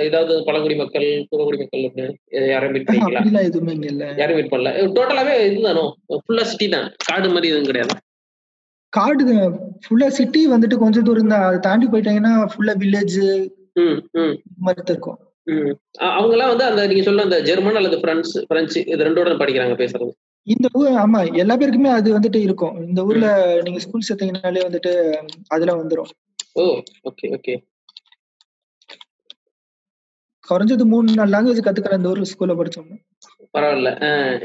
[0.08, 2.12] ஏதாவது பழங்குடி மக்கள் பூர்வகுடி மக்கள் அப்படின்னு
[2.52, 4.04] யாரும் மீட் பண்ணிக்கலாம் எதுவுமே இல்ல.
[4.20, 4.72] யாரும் மீட் பண்ணல.
[4.96, 5.84] டோட்டலாவே இதுதானோ?
[6.20, 6.86] ஃபுல்லா சிட்டி தான்.
[7.08, 7.96] காடு மாதிரி எதுவும் கிடையாது.
[8.90, 9.26] காடு
[9.80, 13.48] ஃபுல்லா சிட்டி வந்துட்டு கொஞ்சம் தூரம் தான் அதை தாண்டி போயிட்டாங்கன்னா ஃபுல்லா வில்லேஜ்
[14.56, 15.18] மாதிரி இருக்கும்.
[15.44, 15.72] ம்.
[16.00, 20.10] அ- அவங்கெல்லாம் வந்து அந்த நீங்க சொல்ல அந்த ஜெர்மன் அல்லது பிரெஞ்சு பிரெஞ்சு இது ரெண்டோட படிக்கிறாங்க பேசுறது.
[20.42, 22.86] இந்த ஊர் ஆமா எல்லா பேருக்குமே அது வந்துட்டு இருக்கும்.
[22.86, 24.92] இந்த ஊர்ல நீங்க ஸ்கூல் சேர்த்தீங்கனாலே வந்துட்டு
[25.48, 26.10] அதுல வந்துரும்.
[26.52, 26.62] Oh
[27.10, 27.54] okay okay.
[30.50, 32.96] குறைஞ்சது மூணு நாலு லாங்குவேஜ் கத்துக்கிற இந்த ஊர்ல ஸ்கூல்ல படிச்சோம்னா.
[33.54, 33.90] பரவாயில்ல.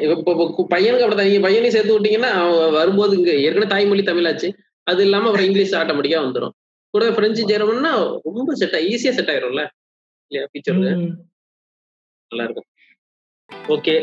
[0.03, 2.31] இப்ப பையனுக்கு அப்படிதான் நீங்க பையனையும் சேர்த்து விட்டீங்கன்னா
[2.71, 4.47] வரும்போது இங்க ஏற்கனவே தாய்மொழி தமிழாச்சு.
[4.87, 6.53] அது இல்லாம அப்புறம் இங்கிலீஷ் ஆட்டோமேட்டிக்கா வந்துடும்
[6.93, 7.91] கூட பிரெஞ்சு ஜெர்மன்னா
[8.29, 9.63] ரொம்ப செட் ஈஸியா செட் ஆயிரும்ல?
[10.31, 11.09] இல்லையா ஃபியூச்சர்ல ம்.
[12.31, 12.69] நல்லா இருக்கும்
[13.75, 13.95] ஓகே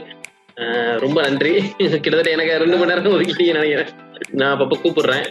[0.99, 1.53] ரொம்ப நன்றி.
[1.95, 3.91] கிட்டத்தட்ட எனக்கு ரெண்டு மணி நேரம் ஒதுக்கிட்டீங்க நினைக்கிறேன்.
[4.41, 5.25] நான் அப்பப்ப கூப்பிடுறேன்.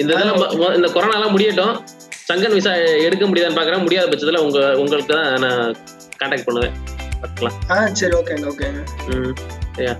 [0.00, 0.38] இந்த இதெல்லாம்
[0.78, 1.74] இந்த கொரோனா எல்லாம் முடியட்டும்.
[2.28, 2.72] சங்கன் விசா
[3.06, 3.84] எடுக்க முடியுதான்னு பாக்குறேன்.
[3.86, 5.62] முடியாத பட்சத்துல உங்க உங்களுக்கு தான் நான்
[6.20, 6.74] கான்டாக்ட் பண்ணுவேன்.
[7.22, 7.56] பார்க்கலாம்.
[7.72, 8.80] ஆ சரி ஓகேங்க ஓகேங்க
[9.14, 9.34] ம்
[9.76, 9.94] சரியா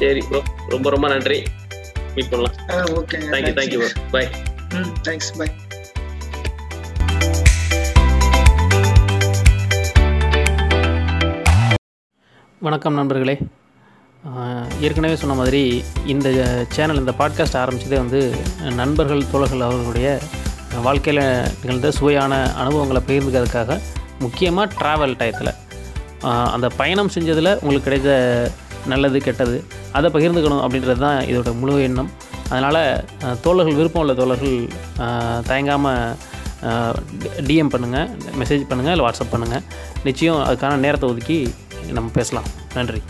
[0.00, 0.40] சரி ப்ரோ
[0.74, 1.38] ரொம்ப ரொம்ப நன்றி.
[2.16, 2.56] மீட் பண்ணலாம்.
[2.72, 4.30] ஆ ஓகேங்க தேங்க்யூ தேங்க்யூ ப்ரோ பாய்
[4.78, 5.48] ம் தேங்க்ஸ் பை
[12.66, 13.34] வணக்கம் நண்பர்களே.
[14.86, 15.60] ஏற்கனவே சொன்ன மாதிரி
[16.12, 16.28] இந்த
[16.74, 18.20] சேனல் இந்த பாட்காஸ்ட் ஆரம்பிச்சதே வந்து
[18.78, 20.08] நண்பர்கள் தோழர்கள் அவர்களுடைய
[20.86, 21.22] வாழ்க்கையில்
[21.60, 23.76] நிகழ்ந்த சுவையான அனுபவங்களை பகிர்ந்துக்கிறதுக்காக
[24.18, 25.52] முக்கியமாக ட்ராவல் டயத்தில்
[26.54, 28.12] அந்த பயணம் செஞ்சதில் உங்களுக்கு கிடைத்த
[28.92, 29.56] நல்லது கெட்டது
[29.96, 32.10] அதை பகிர்ந்துக்கணும் அப்படின்றது தான் இதோட முழு எண்ணம்.
[32.52, 32.80] அதனால்
[33.44, 34.56] தோழர்கள் விருப்பம் உள்ள தோழர்கள்
[35.50, 36.16] தயங்காமல்
[37.48, 38.08] டிஎம் பண்ணுங்கள்
[38.40, 39.64] மெசேஜ் பண்ணுங்கள் இல்லை வாட்ஸ்அப் பண்ணுங்கள்
[40.08, 41.38] நிச்சயம் அதுக்கான நேரத்தை ஒதுக்கி
[41.98, 42.48] நம்ம பேசலாம்.
[42.78, 43.00] நன்றி.